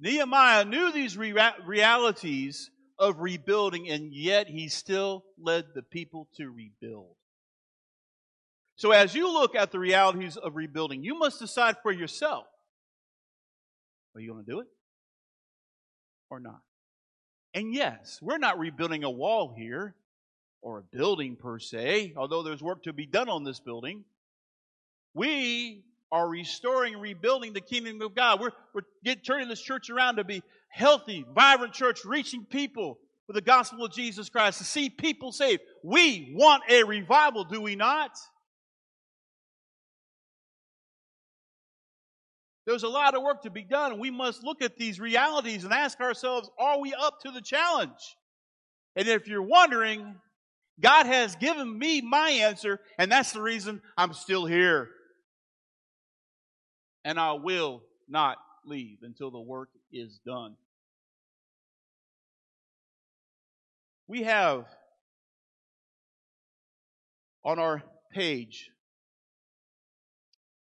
Nehemiah 0.00 0.64
knew 0.64 0.90
these 0.90 1.16
realities 1.16 2.70
of 2.98 3.20
rebuilding, 3.20 3.88
and 3.88 4.12
yet 4.12 4.48
he 4.48 4.68
still 4.68 5.24
led 5.38 5.66
the 5.74 5.82
people 5.82 6.28
to 6.36 6.50
rebuild. 6.50 7.14
So, 8.76 8.90
as 8.90 9.14
you 9.14 9.32
look 9.32 9.54
at 9.54 9.70
the 9.70 9.78
realities 9.78 10.36
of 10.36 10.56
rebuilding, 10.56 11.02
you 11.02 11.18
must 11.18 11.38
decide 11.38 11.76
for 11.82 11.92
yourself 11.92 12.46
are 14.14 14.20
you 14.20 14.32
going 14.32 14.44
to 14.44 14.50
do 14.50 14.60
it 14.60 14.66
or 16.30 16.40
not? 16.40 16.60
And 17.54 17.74
yes, 17.74 18.18
we're 18.22 18.38
not 18.38 18.58
rebuilding 18.58 19.04
a 19.04 19.10
wall 19.10 19.54
here 19.56 19.94
or 20.62 20.78
a 20.78 20.96
building 20.96 21.36
per 21.36 21.58
se, 21.58 22.14
although 22.16 22.42
there's 22.42 22.62
work 22.62 22.82
to 22.84 22.92
be 22.92 23.06
done 23.06 23.28
on 23.28 23.44
this 23.44 23.60
building. 23.60 24.04
We 25.14 25.84
are 26.12 26.28
restoring 26.28 26.94
and 26.94 27.02
rebuilding 27.02 27.52
the 27.52 27.60
kingdom 27.60 28.00
of 28.02 28.14
God. 28.14 28.40
We're, 28.40 28.52
we're 28.74 28.82
get, 29.04 29.24
turning 29.24 29.48
this 29.48 29.60
church 29.60 29.90
around 29.90 30.16
to 30.16 30.24
be 30.24 30.42
healthy, 30.68 31.24
vibrant 31.34 31.72
church, 31.72 32.04
reaching 32.04 32.44
people 32.44 32.98
with 33.26 33.34
the 33.34 33.40
gospel 33.40 33.84
of 33.84 33.92
Jesus 33.92 34.28
Christ, 34.28 34.58
to 34.58 34.64
see 34.64 34.88
people 34.88 35.32
saved. 35.32 35.62
We 35.82 36.32
want 36.36 36.62
a 36.68 36.84
revival, 36.84 37.44
do 37.44 37.60
we 37.60 37.74
not? 37.74 38.10
There's 42.66 42.82
a 42.82 42.88
lot 42.88 43.14
of 43.14 43.22
work 43.22 43.42
to 43.42 43.50
be 43.50 43.62
done, 43.62 43.98
we 43.98 44.10
must 44.10 44.42
look 44.44 44.60
at 44.60 44.76
these 44.76 44.98
realities 44.98 45.64
and 45.64 45.72
ask 45.72 46.00
ourselves, 46.00 46.50
are 46.58 46.80
we 46.80 46.94
up 46.94 47.20
to 47.22 47.30
the 47.30 47.40
challenge? 47.40 48.16
And 48.96 49.06
if 49.06 49.28
you're 49.28 49.42
wondering, 49.42 50.16
God 50.80 51.06
has 51.06 51.36
given 51.36 51.78
me 51.78 52.00
my 52.00 52.30
answer, 52.30 52.80
and 52.98 53.10
that's 53.10 53.32
the 53.32 53.40
reason 53.40 53.80
I'm 53.96 54.12
still 54.12 54.44
here. 54.44 54.90
And 57.04 57.18
I 57.18 57.32
will 57.32 57.82
not 58.08 58.36
leave 58.64 58.98
until 59.02 59.30
the 59.30 59.40
work 59.40 59.70
is 59.92 60.20
done. 60.26 60.56
We 64.08 64.24
have 64.24 64.66
on 67.44 67.58
our 67.58 67.82
page 68.12 68.70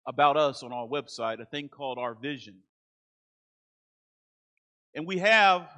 about 0.07 0.37
us 0.37 0.63
on 0.63 0.73
our 0.73 0.87
website 0.87 1.41
a 1.41 1.45
thing 1.45 1.69
called 1.69 1.99
our 1.99 2.15
vision. 2.15 2.57
And 4.95 5.07
we 5.07 5.19
have 5.19 5.69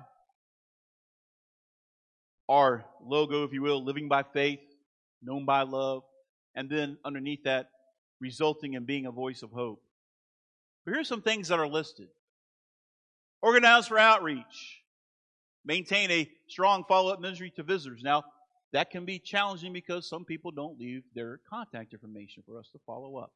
our 2.50 2.84
logo, 3.00 3.44
if 3.44 3.52
you 3.52 3.62
will, 3.62 3.82
living 3.82 4.08
by 4.08 4.24
faith, 4.24 4.58
known 5.22 5.46
by 5.46 5.62
love, 5.62 6.02
and 6.56 6.68
then 6.68 6.98
underneath 7.04 7.44
that, 7.44 7.70
resulting 8.20 8.74
in 8.74 8.84
being 8.84 9.06
a 9.06 9.12
voice 9.12 9.42
of 9.42 9.50
hope. 9.52 9.80
But 10.84 10.94
here's 10.94 11.08
some 11.08 11.22
things 11.22 11.48
that 11.48 11.60
are 11.60 11.68
listed. 11.68 12.08
Organize 13.40 13.86
for 13.86 13.98
outreach. 13.98 14.82
Maintain 15.64 16.10
a 16.10 16.28
strong 16.48 16.84
follow-up 16.88 17.20
ministry 17.20 17.52
to 17.56 17.62
visitors. 17.62 18.02
Now, 18.02 18.24
that 18.72 18.90
can 18.90 19.04
be 19.04 19.18
challenging 19.18 19.72
because 19.72 20.08
some 20.08 20.24
people 20.24 20.50
don't 20.50 20.78
leave 20.78 21.02
their 21.14 21.40
contact 21.48 21.92
information 21.92 22.42
for 22.46 22.58
us 22.58 22.68
to 22.72 22.78
follow 22.84 23.16
up. 23.16 23.32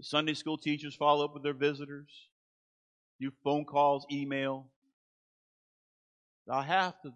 Sunday 0.00 0.34
school 0.34 0.58
teachers 0.58 0.94
follow 0.94 1.24
up 1.24 1.34
with 1.34 1.42
their 1.42 1.54
visitors, 1.54 2.08
do 3.20 3.30
phone 3.42 3.64
calls, 3.64 4.06
email, 4.12 4.66
I 6.50 6.62
have 6.62 7.00
to 7.02 7.12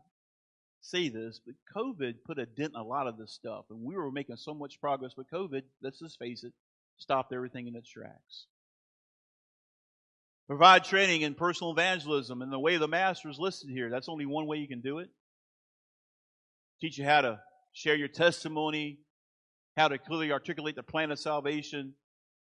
say 0.81 1.09
this, 1.09 1.41
but 1.45 1.55
COVID 1.75 2.17
put 2.27 2.39
a 2.39 2.47
dent 2.47 2.73
in 2.75 2.81
a 2.81 2.85
lot 2.85 3.07
of 3.07 3.17
this 3.17 3.33
stuff. 3.33 3.65
And 3.71 3.83
we 3.83 3.97
were 3.97 4.11
making 4.11 4.37
so 4.37 4.53
much 4.53 4.81
progress, 4.81 5.13
but 5.17 5.31
COVID, 5.33 5.63
let's 5.83 6.01
just 6.01 6.19
face 6.19 6.45
it, 6.45 6.53
stopped 6.99 7.33
everything 7.33 7.69
in 7.69 7.77
its 7.77 7.89
tracks. 7.89 8.47
Provide 10.49 10.85
training 10.85 11.23
in 11.23 11.35
personal 11.35 11.73
evangelism 11.73 12.43
and 12.43 12.53
the 12.53 12.59
way 12.59 12.77
the 12.77 12.89
master 12.89 13.31
is 13.31 13.39
listed 13.39 13.71
here. 13.71 13.91
That's 13.91 14.09
only 14.09 14.27
one 14.27 14.47
way 14.47 14.59
you 14.59 14.69
can 14.69 14.81
do 14.81 14.99
it. 14.99 15.09
Teach 16.81 16.99
you 16.99 17.05
how 17.05 17.21
to 17.21 17.41
share 17.73 17.95
your 17.95 18.09
testimony, 18.09 18.99
how 19.77 19.89
to 19.89 19.99
clearly 19.99 20.33
articulate 20.33 20.75
the 20.75 20.83
plan 20.83 21.11
of 21.13 21.19
salvation, 21.19 21.95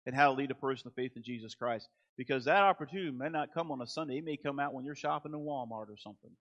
and 0.06 0.16
how 0.16 0.32
to 0.32 0.38
lead 0.38 0.52
a 0.52 0.56
person 0.56 0.90
to 0.90 0.96
faith 0.96 1.14
in 1.16 1.24
Jesus 1.24 1.56
Christ. 1.56 1.90
Because 2.18 2.46
that 2.46 2.62
opportunity 2.62 3.12
may 3.12 3.30
not 3.30 3.54
come 3.54 3.72
on 3.72 3.82
a 3.82 3.88
Sunday. 3.88 4.20
It 4.20 4.24
may 4.26 4.38
come 4.38 4.60
out 4.60 4.74
when 4.74 4.86
you're 4.86 4.96
shopping 4.96 5.34
in 5.34 5.40
Walmart 5.40 5.90
or 5.90 5.98
something. 5.98 6.32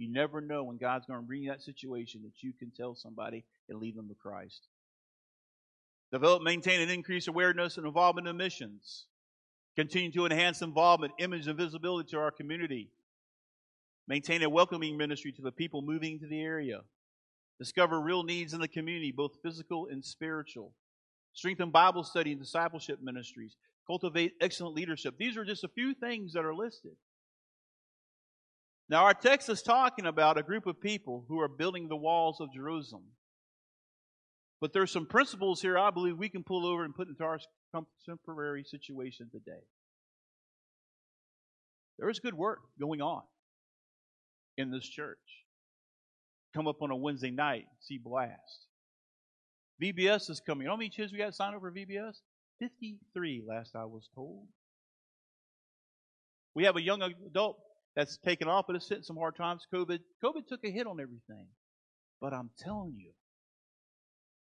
You 0.00 0.10
never 0.10 0.40
know 0.40 0.64
when 0.64 0.78
God's 0.78 1.04
going 1.04 1.20
to 1.20 1.26
bring 1.26 1.42
you 1.42 1.50
that 1.50 1.60
situation 1.60 2.22
that 2.22 2.42
you 2.42 2.54
can 2.58 2.70
tell 2.70 2.94
somebody 2.94 3.44
and 3.68 3.78
lead 3.78 3.94
them 3.94 4.08
to 4.08 4.14
Christ. 4.14 4.66
Develop, 6.10 6.42
maintain, 6.42 6.80
and 6.80 6.90
increase 6.90 7.28
awareness 7.28 7.76
and 7.76 7.86
involvement 7.86 8.26
in 8.26 8.34
missions. 8.38 9.04
Continue 9.76 10.10
to 10.12 10.24
enhance 10.24 10.62
involvement, 10.62 11.12
image, 11.18 11.48
and 11.48 11.58
visibility 11.58 12.08
to 12.12 12.18
our 12.18 12.30
community. 12.30 12.88
Maintain 14.08 14.42
a 14.42 14.48
welcoming 14.48 14.96
ministry 14.96 15.32
to 15.32 15.42
the 15.42 15.52
people 15.52 15.82
moving 15.82 16.18
to 16.18 16.26
the 16.26 16.40
area. 16.40 16.80
Discover 17.58 18.00
real 18.00 18.22
needs 18.22 18.54
in 18.54 18.60
the 18.62 18.68
community, 18.68 19.12
both 19.12 19.42
physical 19.42 19.88
and 19.90 20.02
spiritual. 20.02 20.72
Strengthen 21.34 21.70
Bible 21.70 22.04
study 22.04 22.32
and 22.32 22.40
discipleship 22.40 23.00
ministries. 23.02 23.54
Cultivate 23.86 24.32
excellent 24.40 24.74
leadership. 24.74 25.16
These 25.18 25.36
are 25.36 25.44
just 25.44 25.62
a 25.62 25.68
few 25.68 25.92
things 25.92 26.32
that 26.32 26.46
are 26.46 26.54
listed. 26.54 26.92
Now, 28.90 29.04
our 29.04 29.14
text 29.14 29.48
is 29.48 29.62
talking 29.62 30.04
about 30.04 30.36
a 30.36 30.42
group 30.42 30.66
of 30.66 30.80
people 30.80 31.24
who 31.28 31.40
are 31.40 31.46
building 31.46 31.86
the 31.88 31.96
walls 31.96 32.40
of 32.40 32.52
Jerusalem. 32.52 33.04
But 34.60 34.72
there's 34.72 34.90
some 34.90 35.06
principles 35.06 35.62
here 35.62 35.78
I 35.78 35.90
believe 35.90 36.18
we 36.18 36.28
can 36.28 36.42
pull 36.42 36.66
over 36.66 36.84
and 36.84 36.92
put 36.92 37.06
into 37.06 37.22
our 37.22 37.38
contemporary 37.72 38.64
situation 38.64 39.30
today. 39.30 39.62
There 42.00 42.10
is 42.10 42.18
good 42.18 42.34
work 42.34 42.58
going 42.80 43.00
on 43.00 43.22
in 44.58 44.72
this 44.72 44.86
church. 44.88 45.18
Come 46.52 46.66
up 46.66 46.82
on 46.82 46.90
a 46.90 46.96
Wednesday 46.96 47.30
night, 47.30 47.66
see 47.80 47.98
Blast. 48.02 48.66
VBS 49.80 50.30
is 50.30 50.42
coming. 50.44 50.66
How 50.66 50.76
many 50.76 50.90
kids 50.90 51.12
we 51.12 51.18
got 51.18 51.34
signed 51.34 51.54
up 51.54 51.60
for 51.60 51.70
VBS? 51.70 52.16
53, 52.58 53.44
last 53.46 53.76
I 53.76 53.84
was 53.84 54.08
told. 54.16 54.48
We 56.56 56.64
have 56.64 56.76
a 56.76 56.82
young 56.82 57.02
adult 57.02 57.56
that's 57.96 58.18
taken 58.18 58.48
off, 58.48 58.66
but 58.66 58.76
it's 58.76 58.88
hit 58.88 59.04
some 59.04 59.16
hard 59.16 59.36
times. 59.36 59.66
COVID, 59.74 59.98
COVID 60.24 60.46
took 60.48 60.64
a 60.64 60.70
hit 60.70 60.86
on 60.86 61.00
everything. 61.00 61.46
But 62.20 62.32
I'm 62.32 62.50
telling 62.58 62.94
you, 62.98 63.10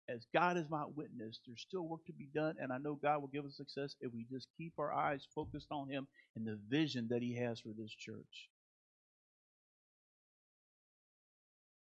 as 0.08 0.26
God 0.32 0.56
is 0.56 0.64
my 0.70 0.84
witness, 0.94 1.40
there's 1.46 1.60
still 1.60 1.86
work 1.86 2.04
to 2.06 2.12
be 2.12 2.28
done, 2.34 2.54
and 2.60 2.72
I 2.72 2.78
know 2.78 2.94
God 2.94 3.20
will 3.20 3.28
give 3.28 3.44
us 3.44 3.56
success 3.56 3.94
if 4.00 4.12
we 4.12 4.24
just 4.30 4.46
keep 4.56 4.72
our 4.78 4.92
eyes 4.92 5.26
focused 5.34 5.66
on 5.70 5.88
Him 5.88 6.06
and 6.36 6.46
the 6.46 6.58
vision 6.68 7.08
that 7.10 7.22
He 7.22 7.36
has 7.36 7.60
for 7.60 7.70
this 7.76 7.90
church. 7.90 8.48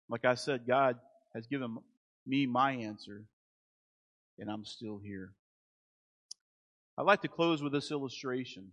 Like 0.09 0.25
I 0.25 0.35
said, 0.35 0.67
God 0.67 0.97
has 1.35 1.47
given 1.47 1.77
me 2.25 2.45
my 2.45 2.71
answer, 2.71 3.23
and 4.39 4.49
I'm 4.49 4.65
still 4.65 4.99
here. 5.03 5.33
I'd 6.97 7.05
like 7.05 7.21
to 7.21 7.27
close 7.27 7.61
with 7.61 7.73
this 7.73 7.91
illustration. 7.91 8.71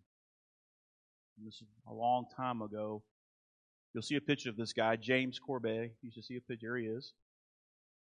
This 1.42 1.54
is 1.54 1.68
a 1.88 1.92
long 1.92 2.26
time 2.36 2.62
ago. 2.62 3.02
You'll 3.92 4.02
see 4.02 4.16
a 4.16 4.20
picture 4.20 4.50
of 4.50 4.56
this 4.56 4.72
guy, 4.72 4.96
James 4.96 5.38
Corbett. 5.38 5.94
You 6.02 6.10
should 6.12 6.24
see 6.24 6.36
a 6.36 6.40
picture. 6.40 6.76
Here 6.76 6.76
he 6.76 6.86
is. 6.86 7.12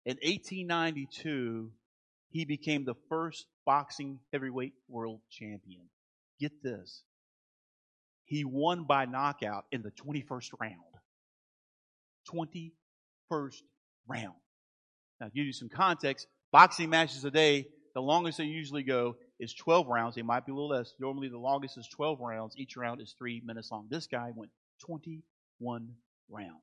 In 0.05 0.17
1892, 0.21 1.71
he 2.29 2.45
became 2.45 2.85
the 2.85 2.95
first 3.09 3.45
boxing 3.65 4.19
heavyweight 4.31 4.73
world 4.87 5.21
champion. 5.29 5.83
Get 6.39 6.63
this. 6.63 7.03
He 8.25 8.43
won 8.43 8.85
by 8.85 9.05
knockout 9.05 9.65
in 9.71 9.81
the 9.81 9.91
21st 9.91 10.49
round. 10.59 10.73
21st 12.33 13.61
round. 14.07 14.33
Now, 15.19 15.27
to 15.27 15.31
give 15.33 15.45
you 15.45 15.53
some 15.53 15.69
context, 15.69 16.27
boxing 16.51 16.89
matches 16.89 17.21
today, 17.21 17.67
the 17.93 18.01
longest 18.01 18.39
they 18.39 18.45
usually 18.45 18.83
go 18.83 19.15
is 19.39 19.53
12 19.53 19.87
rounds. 19.87 20.15
They 20.15 20.21
might 20.23 20.45
be 20.45 20.51
a 20.51 20.55
little 20.55 20.69
less. 20.69 20.93
Normally, 20.99 21.29
the 21.29 21.37
longest 21.37 21.77
is 21.77 21.87
12 21.87 22.19
rounds. 22.19 22.55
Each 22.57 22.75
round 22.75 23.01
is 23.01 23.15
three 23.17 23.41
minutes 23.45 23.71
long. 23.71 23.87
This 23.89 24.07
guy 24.07 24.31
went 24.35 24.51
21 24.85 25.89
rounds. 26.29 26.59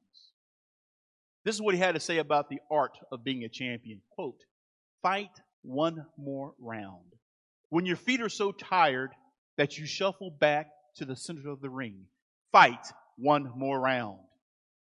This 1.45 1.55
is 1.55 1.63
what 1.63 1.75
he 1.75 1.81
had 1.81 1.95
to 1.95 2.01
say 2.01 2.19
about 2.19 2.49
the 2.49 2.61
art 2.71 2.99
of 3.13 3.25
being 3.25 3.45
a 3.45 3.49
champion. 3.49 4.01
Quote, 4.11 4.45
fight 5.03 5.31
one 5.63 6.05
more 6.19 6.55
round. 6.59 7.05
When 7.71 7.87
your 7.87 7.97
feet 7.97 8.21
are 8.21 8.29
so 8.29 8.53
tired 8.53 9.11
that 9.57 9.79
you 9.79 9.87
shuffle 9.87 10.31
back 10.31 10.67
to 10.97 11.05
the 11.05 11.17
center 11.17 11.49
of 11.49 11.61
the 11.61 11.71
ring, 11.71 12.07
fight 12.51 12.87
one 13.17 13.53
more 13.57 13.79
round. 13.79 14.19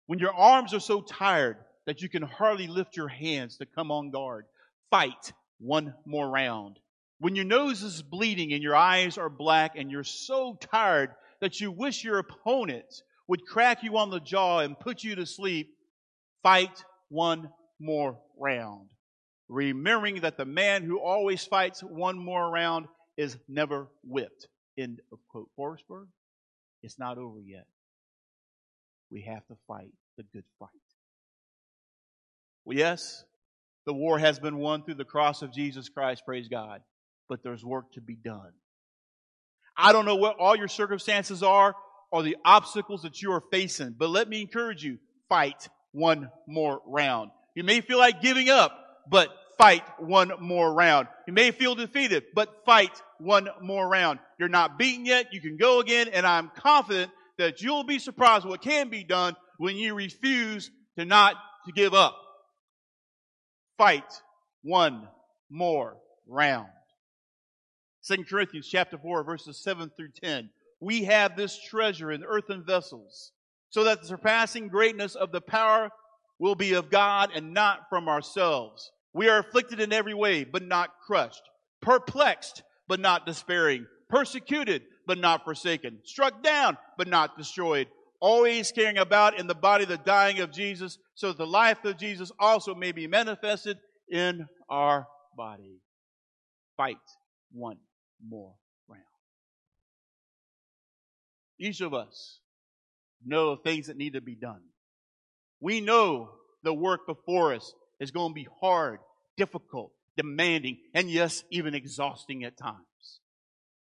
When 0.06 0.20
your 0.20 0.34
arms 0.34 0.74
are 0.74 0.80
so 0.80 1.02
tired 1.02 1.58
that 1.88 2.02
you 2.02 2.10
can 2.10 2.22
hardly 2.22 2.68
lift 2.68 2.96
your 2.96 3.08
hands 3.08 3.58
to 3.58 3.66
come 3.66 3.92
on 3.92 4.12
guard, 4.12 4.46
fight 4.92 5.34
one 5.60 5.94
more 6.06 6.30
round. 6.30 6.80
When 7.20 7.36
your 7.36 7.46
nose 7.46 7.82
is 7.82 8.02
bleeding 8.02 8.54
and 8.54 8.62
your 8.62 8.76
eyes 8.76 9.18
are 9.18 9.30
black 9.30 9.74
and 9.76 9.90
you're 9.90 10.04
so 10.04 10.58
tired 10.60 11.12
that 11.42 11.60
you 11.60 11.72
wish 11.72 12.04
your 12.04 12.20
opponent 12.20 12.86
would 13.28 13.46
crack 13.46 13.84
you 13.84 13.98
on 13.98 14.10
the 14.10 14.20
jaw 14.20 14.60
and 14.60 14.80
put 14.80 15.04
you 15.04 15.16
to 15.16 15.26
sleep, 15.26 15.70
fight 16.44 16.84
one 17.10 17.50
more 17.80 18.20
round. 18.38 18.90
Remembering 19.48 20.22
that 20.22 20.38
the 20.38 20.46
man 20.46 20.84
who 20.84 21.00
always 21.00 21.46
fights 21.46 21.82
one 21.82 22.18
more 22.18 22.50
round 22.50 22.88
is 23.18 23.38
never 23.48 23.88
whipped. 24.04 24.48
End 24.78 25.00
of 25.12 25.20
quote. 25.30 25.50
Forestburg, 25.58 26.08
it's 26.84 27.00
not 27.00 27.18
over 27.18 27.40
yet. 27.40 27.66
We 29.10 29.22
have 29.22 29.46
to 29.48 29.56
fight 29.68 29.92
the 30.18 30.24
good 30.34 30.44
fight. 30.60 30.70
Well, 32.66 32.78
yes, 32.78 33.24
the 33.86 33.94
war 33.94 34.18
has 34.18 34.40
been 34.40 34.58
won 34.58 34.84
through 34.84 34.96
the 34.96 35.06
cross 35.06 35.42
of 35.42 35.54
Jesus 35.54 35.90
Christ, 35.90 36.24
praise 36.26 36.48
God, 36.48 36.82
but 37.30 37.44
there's 37.44 37.64
work 37.64 37.94
to 37.94 38.02
be 38.02 38.16
done. 38.16 38.52
I 39.78 39.92
don't 39.92 40.06
know 40.06 40.16
what 40.16 40.38
all 40.40 40.56
your 40.56 40.68
circumstances 40.68 41.44
are 41.44 41.76
or 42.12 42.24
the 42.24 42.38
obstacles 42.46 43.04
that 43.04 43.22
you 43.22 43.32
are 43.32 43.44
facing, 43.52 43.96
but 43.98 44.10
let 44.10 44.28
me 44.28 44.42
encourage 44.42 44.84
you, 44.84 44.98
fight 45.30 45.68
one 45.92 46.30
more 46.48 46.82
round. 46.88 47.32
You 47.56 47.64
may 47.64 47.82
feel 47.82 47.98
like 47.98 48.22
giving 48.22 48.50
up, 48.50 48.78
but 49.10 49.30
fight 49.58 49.84
one 50.00 50.32
more 50.40 50.74
round. 50.74 51.08
You 51.28 51.34
may 51.34 51.52
feel 51.52 51.76
defeated, 51.76 52.24
but 52.34 52.66
fight 52.66 53.02
one 53.20 53.50
more 53.62 53.88
round. 53.88 54.20
You're 54.40 54.50
not 54.50 54.78
beaten 54.78 55.06
yet. 55.06 55.34
You 55.34 55.42
can 55.42 55.58
go 55.58 55.80
again, 55.80 56.08
and 56.10 56.26
I'm 56.26 56.52
confident 56.56 57.12
that 57.38 57.62
you'll 57.62 57.84
be 57.84 58.00
surprised 58.00 58.46
what 58.46 58.62
can 58.62 58.90
be 58.90 59.04
done 59.04 59.36
when 59.58 59.76
you 59.76 59.94
refuse 59.94 60.72
to 60.98 61.06
not 61.06 61.36
to 61.66 61.72
give 61.72 61.94
up 61.94 62.16
fight 63.78 64.22
one 64.64 65.08
more 65.50 65.98
round. 66.28 66.70
2 68.08 68.24
Corinthians 68.30 68.68
chapter 68.68 68.98
4 68.98 69.24
verses 69.24 69.62
7 69.64 69.92
through 69.96 70.12
10. 70.24 70.50
We 70.80 71.06
have 71.06 71.36
this 71.36 71.60
treasure 71.60 72.12
in 72.12 72.24
earthen 72.24 72.64
vessels 72.64 73.32
so 73.70 73.84
that 73.86 74.02
the 74.02 74.08
surpassing 74.08 74.68
greatness 74.68 75.16
of 75.16 75.32
the 75.32 75.42
power 75.42 75.90
will 76.40 76.56
be 76.56 76.74
of 76.74 76.90
God 76.90 77.32
and 77.34 77.54
not 77.54 77.90
from 77.90 78.08
ourselves. 78.08 78.92
We 79.14 79.30
are 79.30 79.40
afflicted 79.40 79.80
in 79.80 79.94
every 79.94 80.14
way, 80.14 80.44
but 80.44 80.64
not 80.64 80.92
crushed, 81.06 81.42
perplexed, 81.82 82.64
but 82.88 83.00
not 83.00 83.26
despairing, 83.26 83.88
persecuted, 84.10 84.84
but 85.08 85.18
not 85.18 85.44
forsaken, 85.46 86.00
struck 86.04 86.44
down, 86.44 86.78
but 86.98 87.08
not 87.08 87.38
destroyed, 87.38 87.88
always 88.20 88.72
carrying 88.72 88.98
about 88.98 89.40
in 89.40 89.48
the 89.48 89.56
body 89.56 89.86
the 89.86 89.98
dying 89.98 90.40
of 90.40 90.52
Jesus, 90.52 90.98
so 91.16 91.30
that 91.30 91.38
the 91.38 91.48
life 91.48 91.84
of 91.86 91.98
Jesus 91.98 92.32
also 92.40 92.76
may 92.76 92.92
be 92.92 93.08
manifested 93.08 93.78
in 94.10 94.48
our 94.70 95.08
body. 95.38 95.80
Fight 96.78 96.98
one 97.52 97.78
more 98.26 98.54
round. 98.88 99.04
Each 101.60 101.82
of 101.82 101.94
us 101.94 102.40
know 103.26 103.56
things 103.56 103.88
that 103.88 103.98
need 103.98 104.14
to 104.14 104.22
be 104.22 104.36
done. 104.36 104.62
We 105.60 105.82
know 105.82 106.30
the 106.64 106.74
work 106.74 107.08
before 107.08 107.54
us 107.54 107.74
is 108.00 108.12
going 108.12 108.32
to 108.32 108.36
be 108.36 108.48
hard, 108.62 109.00
difficult, 109.38 109.92
demanding, 110.18 110.78
and 110.94 111.10
yes, 111.10 111.44
even 111.50 111.74
exhausting 111.74 112.44
at 112.44 112.58
times. 112.58 112.86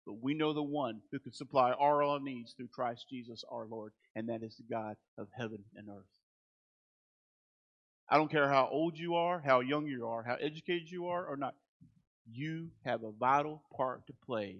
But 0.06 0.22
we 0.22 0.34
know 0.34 0.52
the 0.52 0.62
one 0.62 1.00
who 1.10 1.18
can 1.18 1.32
supply 1.32 1.72
all 1.72 2.04
our 2.04 2.20
needs 2.20 2.52
through 2.52 2.68
Christ 2.68 3.06
Jesus 3.08 3.44
our 3.50 3.66
Lord, 3.66 3.92
and 4.14 4.28
that 4.28 4.42
is 4.42 4.56
the 4.56 4.74
God 4.74 4.96
of 5.16 5.28
heaven 5.36 5.64
and 5.76 5.88
earth. 5.88 6.04
I 8.08 8.18
don't 8.18 8.30
care 8.30 8.50
how 8.50 8.68
old 8.70 8.98
you 8.98 9.14
are, 9.14 9.40
how 9.40 9.60
young 9.60 9.86
you 9.86 10.06
are, 10.06 10.22
how 10.22 10.34
educated 10.34 10.90
you 10.90 11.06
are 11.06 11.24
or 11.24 11.36
not. 11.36 11.54
You 12.30 12.68
have 12.84 13.02
a 13.02 13.12
vital 13.12 13.62
part 13.74 14.06
to 14.06 14.12
play 14.26 14.58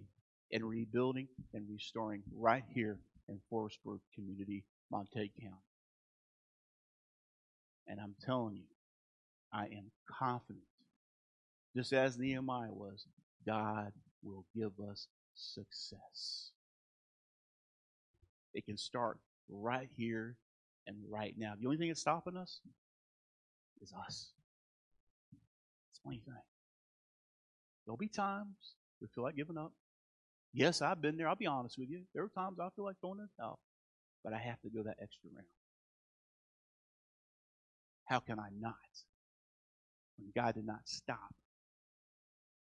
in 0.50 0.64
rebuilding 0.64 1.28
and 1.52 1.66
restoring 1.70 2.22
right 2.34 2.64
here 2.74 2.98
in 3.28 3.38
Forestburg 3.52 4.00
Community, 4.14 4.64
Montague 4.90 5.28
County. 5.40 5.56
And 7.86 8.00
I'm 8.00 8.14
telling 8.24 8.56
you, 8.56 8.64
I 9.52 9.64
am 9.64 9.90
confident, 10.18 10.64
just 11.76 11.92
as 11.92 12.18
Nehemiah 12.18 12.72
was, 12.72 13.04
God 13.46 13.92
will 14.22 14.46
give 14.56 14.72
us 14.90 15.06
success. 15.34 16.50
It 18.54 18.66
can 18.66 18.76
start 18.76 19.18
right 19.48 19.88
here 19.96 20.36
and 20.86 20.96
right 21.10 21.34
now. 21.36 21.54
The 21.58 21.66
only 21.66 21.78
thing 21.78 21.88
that's 21.88 22.00
stopping 22.00 22.36
us 22.36 22.60
is 23.82 23.92
us. 23.92 24.30
It's 25.90 26.00
the 26.02 26.08
only 26.08 26.20
thing. 26.24 26.34
There'll 27.84 27.96
be 27.96 28.08
times 28.08 28.76
we 29.00 29.08
feel 29.08 29.24
like 29.24 29.36
giving 29.36 29.58
up. 29.58 29.72
Yes, 30.52 30.82
I've 30.82 31.02
been 31.02 31.16
there. 31.16 31.28
I'll 31.28 31.34
be 31.34 31.46
honest 31.46 31.78
with 31.78 31.90
you. 31.90 32.02
There 32.14 32.22
are 32.22 32.28
times 32.28 32.58
I 32.60 32.68
feel 32.76 32.84
like 32.84 32.96
throwing 33.00 33.20
it 33.20 33.42
out, 33.42 33.58
but 34.22 34.32
I 34.32 34.38
have 34.38 34.60
to 34.62 34.68
go 34.70 34.84
that 34.84 34.96
extra 35.02 35.30
round. 35.34 35.46
How 38.06 38.20
can 38.20 38.38
I 38.38 38.48
not? 38.58 38.74
When 40.16 40.30
God 40.34 40.54
did 40.54 40.66
not 40.66 40.82
stop, 40.84 41.34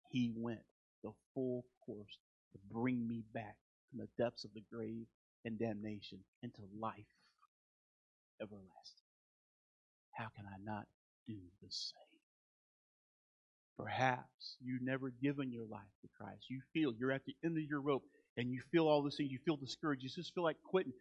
He 0.10 0.32
went 0.36 0.62
the 1.04 1.12
full 1.34 1.65
course 1.86 2.17
to 2.53 2.59
bring 2.71 3.07
me 3.07 3.23
back 3.33 3.55
from 3.89 3.99
the 3.99 4.23
depths 4.23 4.45
of 4.45 4.53
the 4.53 4.63
grave 4.71 5.05
and 5.45 5.59
damnation 5.59 6.19
into 6.41 6.61
life 6.79 7.05
everlasting. 8.41 9.09
How 10.11 10.27
can 10.35 10.45
I 10.45 10.57
not 10.63 10.85
do 11.27 11.35
the 11.61 11.69
same? 11.69 12.13
Perhaps 13.77 14.57
you've 14.63 14.83
never 14.83 15.11
given 15.21 15.51
your 15.51 15.65
life 15.65 15.81
to 16.01 16.07
Christ. 16.17 16.45
You 16.49 16.61
feel 16.73 16.93
you're 16.97 17.11
at 17.11 17.25
the 17.25 17.35
end 17.43 17.57
of 17.57 17.63
your 17.63 17.81
rope 17.81 18.03
and 18.37 18.51
you 18.51 18.61
feel 18.71 18.87
all 18.87 19.01
these 19.01 19.15
things. 19.15 19.31
You 19.31 19.39
feel 19.43 19.57
discouraged. 19.57 20.03
You 20.03 20.09
just 20.09 20.33
feel 20.33 20.43
like 20.43 20.57
quitting. 20.63 20.93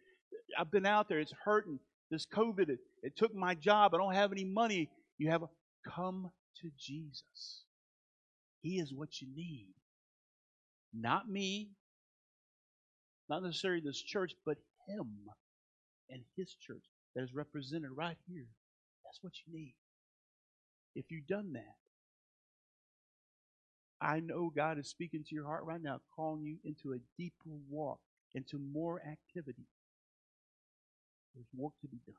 I've 0.57 0.71
been 0.71 0.85
out 0.85 1.07
there. 1.07 1.19
It's 1.19 1.33
hurting. 1.43 1.79
This 2.09 2.25
COVID, 2.25 2.69
it, 2.69 2.79
it 3.01 3.15
took 3.15 3.33
my 3.33 3.55
job. 3.55 3.93
I 3.93 3.97
don't 3.97 4.13
have 4.13 4.31
any 4.31 4.43
money. 4.43 4.89
You 5.17 5.29
have 5.29 5.43
come 5.87 6.31
to 6.61 6.71
Jesus. 6.77 7.63
He 8.61 8.79
is 8.79 8.93
what 8.93 9.21
you 9.21 9.27
need. 9.35 9.73
Not 10.93 11.29
me, 11.29 11.69
not 13.29 13.43
necessarily 13.43 13.81
this 13.83 14.01
church, 14.01 14.33
but 14.45 14.57
Him 14.87 15.09
and 16.09 16.21
His 16.37 16.53
church 16.53 16.83
that 17.15 17.23
is 17.23 17.33
represented 17.33 17.89
right 17.95 18.17
here. 18.27 18.47
That's 19.05 19.19
what 19.21 19.33
you 19.45 19.53
need. 19.59 19.75
If 20.95 21.05
you've 21.09 21.27
done 21.27 21.53
that, 21.53 21.75
I 23.99 24.19
know 24.19 24.51
God 24.53 24.77
is 24.77 24.89
speaking 24.89 25.23
to 25.23 25.35
your 25.35 25.45
heart 25.45 25.63
right 25.63 25.81
now, 25.81 25.99
calling 26.15 26.43
you 26.43 26.57
into 26.65 26.93
a 26.93 26.99
deeper 27.17 27.55
walk, 27.69 27.99
into 28.35 28.59
more 28.59 28.99
activity. 28.99 29.65
There's 31.33 31.47
work 31.55 31.73
to 31.81 31.87
be 31.87 31.99
done. 32.05 32.15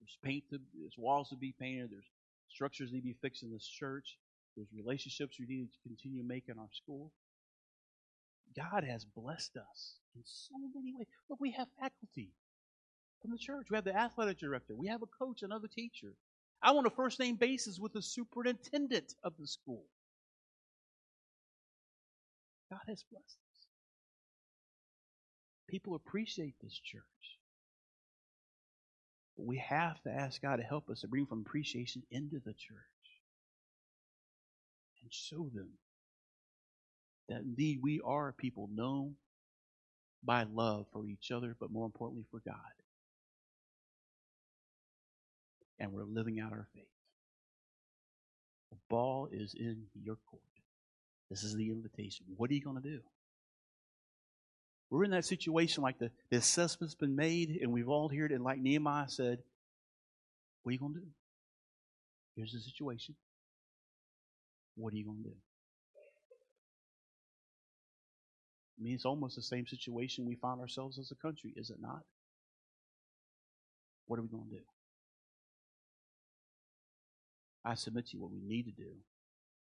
There's 0.00 0.16
paint 0.22 0.44
to, 0.50 0.60
there's 0.78 0.94
walls 0.96 1.30
to 1.30 1.36
be 1.36 1.54
painted. 1.60 1.90
There's 1.90 2.08
structures 2.48 2.90
to 2.92 3.00
be 3.02 3.16
fixed 3.20 3.42
in 3.42 3.52
this 3.52 3.66
church. 3.66 4.16
There's 4.56 4.68
relationships 4.74 5.36
we 5.38 5.46
need 5.46 5.68
to 5.72 5.88
continue 5.88 6.22
making 6.24 6.58
our 6.58 6.70
school. 6.72 7.12
God 8.56 8.84
has 8.84 9.04
blessed 9.04 9.56
us 9.58 9.96
in 10.14 10.22
so 10.24 10.54
many 10.74 10.94
ways. 10.96 11.06
Look, 11.28 11.40
we 11.40 11.52
have 11.52 11.68
faculty 11.78 12.30
from 13.20 13.32
the 13.32 13.38
church. 13.38 13.66
We 13.70 13.76
have 13.76 13.84
the 13.84 13.94
athletic 13.94 14.38
director. 14.38 14.74
We 14.74 14.86
have 14.86 15.02
a 15.02 15.24
coach, 15.24 15.42
another 15.42 15.68
teacher. 15.68 16.14
I 16.62 16.72
want 16.72 16.86
a 16.86 16.90
first 16.90 17.20
name 17.20 17.36
basis 17.36 17.78
with 17.78 17.92
the 17.92 18.00
superintendent 18.00 19.14
of 19.22 19.34
the 19.38 19.46
school. 19.46 19.84
God 22.70 22.80
has 22.88 23.04
blessed 23.10 23.26
us. 23.26 23.66
People 25.68 25.94
appreciate 25.96 26.54
this 26.62 26.78
church. 26.82 27.02
But 29.36 29.46
we 29.46 29.58
have 29.58 30.00
to 30.04 30.10
ask 30.10 30.40
God 30.40 30.56
to 30.56 30.62
help 30.62 30.88
us 30.88 31.00
to 31.00 31.08
bring 31.08 31.26
from 31.26 31.40
appreciation 31.40 32.02
into 32.10 32.38
the 32.38 32.54
church 32.54 32.95
and 35.06 35.14
show 35.14 35.48
them 35.54 35.68
that 37.28 37.42
indeed 37.42 37.78
we 37.80 38.00
are 38.04 38.32
people 38.32 38.68
known 38.74 39.14
by 40.24 40.44
love 40.52 40.86
for 40.92 41.06
each 41.06 41.30
other, 41.30 41.54
but 41.60 41.70
more 41.70 41.86
importantly 41.86 42.24
for 42.28 42.40
God. 42.44 42.56
And 45.78 45.92
we're 45.92 46.02
living 46.02 46.40
out 46.40 46.50
our 46.50 46.66
faith. 46.74 46.84
The 48.72 48.78
ball 48.90 49.28
is 49.30 49.54
in 49.54 49.84
your 50.02 50.16
court. 50.28 50.42
This 51.30 51.44
is 51.44 51.54
the 51.54 51.70
invitation. 51.70 52.26
What 52.36 52.50
are 52.50 52.54
you 52.54 52.62
going 52.62 52.82
to 52.82 52.88
do? 52.88 52.98
We're 54.90 55.04
in 55.04 55.12
that 55.12 55.24
situation 55.24 55.84
like 55.84 56.00
the, 56.00 56.10
the 56.30 56.38
assessment's 56.38 56.96
been 56.96 57.14
made 57.14 57.60
and 57.62 57.72
we've 57.72 57.88
all 57.88 58.08
heard 58.08 58.32
it, 58.32 58.34
and 58.34 58.44
like 58.44 58.58
Nehemiah 58.58 59.08
said, 59.08 59.38
what 60.62 60.70
are 60.70 60.72
you 60.72 60.80
going 60.80 60.94
to 60.94 61.00
do? 61.00 61.06
Here's 62.34 62.52
the 62.52 62.58
situation. 62.58 63.14
What 64.76 64.92
are 64.92 64.96
you 64.96 65.04
going 65.04 65.22
to 65.22 65.30
do? 65.30 65.36
I 68.78 68.82
mean, 68.82 68.94
it's 68.94 69.06
almost 69.06 69.36
the 69.36 69.42
same 69.42 69.66
situation 69.66 70.26
we 70.26 70.34
find 70.36 70.60
ourselves 70.60 70.98
as 70.98 71.10
a 71.10 71.14
country, 71.14 71.52
is 71.56 71.70
it 71.70 71.78
not? 71.80 72.00
What 74.06 74.18
are 74.18 74.22
we 74.22 74.28
going 74.28 74.48
to 74.50 74.56
do? 74.56 74.62
I 77.64 77.74
submit 77.74 78.06
to 78.08 78.16
you 78.16 78.22
what 78.22 78.32
we 78.32 78.40
need 78.46 78.64
to 78.64 78.72
do 78.72 78.92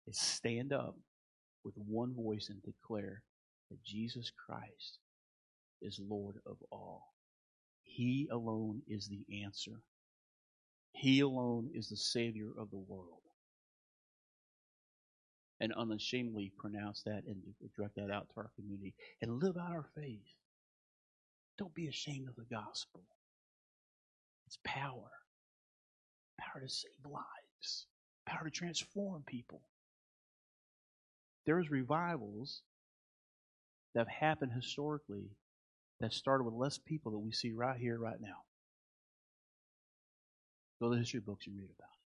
is 0.06 0.18
stand 0.18 0.72
up 0.72 0.94
with 1.64 1.74
one 1.76 2.14
voice 2.14 2.48
and 2.50 2.62
declare 2.62 3.22
that 3.70 3.82
Jesus 3.82 4.30
Christ 4.46 4.98
is 5.82 6.00
Lord 6.08 6.36
of 6.46 6.56
all. 6.70 7.14
He 7.82 8.28
alone 8.30 8.82
is 8.86 9.08
the 9.08 9.42
answer. 9.42 9.82
He 10.92 11.20
alone 11.20 11.70
is 11.74 11.88
the 11.88 11.96
Savior 11.96 12.50
of 12.58 12.70
the 12.70 12.76
world. 12.76 13.22
And 15.60 15.72
unashamedly 15.72 16.52
pronounce 16.56 17.02
that 17.02 17.24
and 17.26 17.36
direct 17.76 17.96
that 17.96 18.12
out 18.12 18.28
to 18.28 18.34
our 18.36 18.50
community 18.54 18.94
and 19.20 19.42
live 19.42 19.56
out 19.56 19.72
our 19.72 19.86
faith. 19.96 20.22
Don't 21.58 21.74
be 21.74 21.88
ashamed 21.88 22.28
of 22.28 22.36
the 22.36 22.44
gospel. 22.54 23.02
It's 24.46 24.58
power. 24.64 25.10
Power 26.40 26.62
to 26.62 26.68
save 26.68 26.92
lives. 27.04 27.86
Power 28.26 28.44
to 28.44 28.50
transform 28.50 29.24
people. 29.26 29.60
There's 31.44 31.70
revivals 31.70 32.62
that 33.94 34.00
have 34.00 34.08
happened 34.08 34.52
historically 34.52 35.30
that 36.00 36.12
started 36.12 36.44
with 36.44 36.54
less 36.54 36.78
people 36.78 37.10
that 37.12 37.18
we 37.18 37.32
see 37.32 37.52
right 37.52 37.78
here, 37.78 37.98
right 37.98 38.20
now. 38.20 38.44
Go 40.80 40.88
to 40.88 40.94
the 40.94 41.00
history 41.00 41.20
books 41.20 41.46
and 41.46 41.56
read 41.58 41.70
about. 41.76 41.97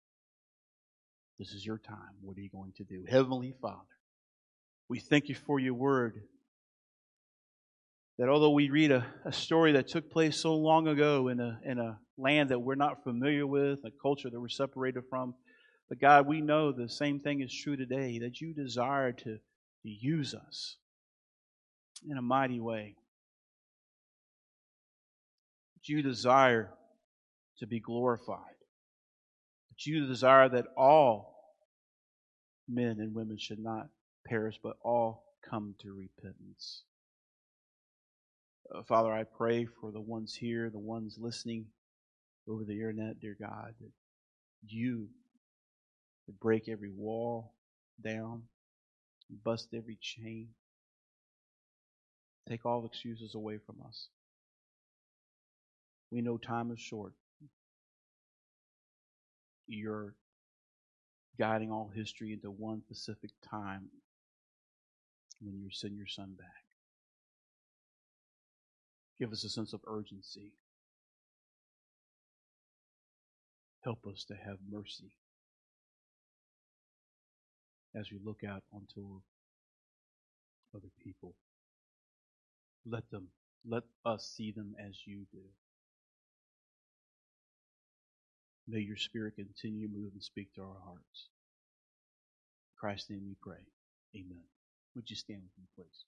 This 1.41 1.53
is 1.53 1.65
your 1.65 1.79
time. 1.79 1.97
What 2.21 2.37
are 2.37 2.41
you 2.41 2.51
going 2.51 2.71
to 2.77 2.83
do? 2.83 3.03
Heavenly 3.09 3.55
Father, 3.59 3.79
we 4.87 4.99
thank 4.99 5.27
you 5.27 5.33
for 5.33 5.59
your 5.59 5.73
word. 5.73 6.21
That 8.19 8.29
although 8.29 8.51
we 8.51 8.69
read 8.69 8.91
a, 8.91 9.07
a 9.25 9.33
story 9.33 9.71
that 9.71 9.87
took 9.87 10.11
place 10.11 10.37
so 10.37 10.53
long 10.53 10.87
ago 10.87 11.29
in 11.29 11.39
a, 11.39 11.59
in 11.65 11.79
a 11.79 11.97
land 12.15 12.49
that 12.49 12.59
we're 12.59 12.75
not 12.75 13.03
familiar 13.03 13.47
with, 13.47 13.79
a 13.83 13.89
culture 14.03 14.29
that 14.29 14.39
we're 14.39 14.49
separated 14.49 15.01
from, 15.09 15.33
but 15.89 15.99
God, 15.99 16.27
we 16.27 16.41
know 16.41 16.71
the 16.71 16.87
same 16.87 17.19
thing 17.19 17.41
is 17.41 17.51
true 17.51 17.75
today, 17.75 18.19
that 18.19 18.39
you 18.39 18.53
desire 18.53 19.11
to, 19.11 19.23
to 19.23 19.39
use 19.89 20.35
us 20.35 20.77
in 22.07 22.19
a 22.19 22.21
mighty 22.21 22.59
way. 22.59 22.97
That 25.73 25.89
you 25.91 26.03
desire 26.03 26.69
to 27.57 27.65
be 27.65 27.79
glorified 27.79 28.37
That 29.71 29.87
you 29.87 30.05
desire 30.05 30.47
that 30.47 30.67
all 30.77 31.30
men 32.67 32.99
and 32.99 33.13
women 33.13 33.37
should 33.37 33.59
not 33.59 33.87
perish, 34.27 34.59
but 34.61 34.77
all 34.83 35.23
come 35.49 35.75
to 35.81 35.93
repentance. 35.93 36.83
Uh, 38.73 38.83
Father, 38.83 39.11
I 39.11 39.23
pray 39.23 39.65
for 39.65 39.91
the 39.91 39.99
ones 40.01 40.35
here, 40.35 40.69
the 40.69 40.79
ones 40.79 41.17
listening 41.19 41.65
over 42.47 42.63
the 42.63 42.73
internet, 42.73 43.19
dear 43.19 43.35
God, 43.39 43.73
that 43.79 43.91
you 44.67 45.07
would 46.27 46.39
break 46.39 46.69
every 46.69 46.91
wall 46.91 47.53
down, 48.03 48.43
bust 49.43 49.69
every 49.75 49.97
chain, 50.01 50.49
take 52.47 52.65
all 52.65 52.85
excuses 52.85 53.35
away 53.35 53.57
from 53.65 53.75
us. 53.87 54.07
We 56.11 56.21
know 56.21 56.37
time 56.37 56.71
is 56.71 56.79
short 56.79 57.13
you're 59.67 60.13
guiding 61.39 61.71
all 61.71 61.91
history 61.93 62.33
into 62.33 62.51
one 62.51 62.81
specific 62.81 63.31
time 63.49 63.89
when 65.41 65.59
you 65.59 65.69
send 65.71 65.97
your 65.97 66.07
son 66.07 66.35
back. 66.37 66.47
Give 69.19 69.31
us 69.31 69.43
a 69.43 69.49
sense 69.49 69.73
of 69.73 69.81
urgency. 69.87 70.51
Help 73.83 74.05
us 74.07 74.25
to 74.27 74.35
have 74.35 74.57
mercy 74.69 75.11
as 77.95 78.11
we 78.11 78.19
look 78.23 78.41
out 78.47 78.63
onto 78.73 79.21
other 80.75 80.89
people. 81.03 81.35
Let 82.85 83.09
them, 83.11 83.27
let 83.67 83.83
us 84.05 84.31
see 84.35 84.51
them 84.51 84.75
as 84.79 84.95
you 85.05 85.25
do. 85.31 85.39
May 88.67 88.79
your 88.79 88.97
Spirit 88.97 89.35
continue 89.35 89.87
to 89.87 89.93
move 89.93 90.11
and 90.13 90.23
speak 90.23 90.53
to 90.55 90.61
our 90.61 90.79
hearts. 90.85 91.29
In 92.67 92.79
Christ's 92.79 93.09
name 93.09 93.23
we 93.27 93.35
pray. 93.41 93.61
Amen. 94.15 94.43
Would 94.95 95.09
you 95.09 95.15
stand 95.15 95.41
with 95.41 95.57
me, 95.57 95.67
please? 95.75 96.05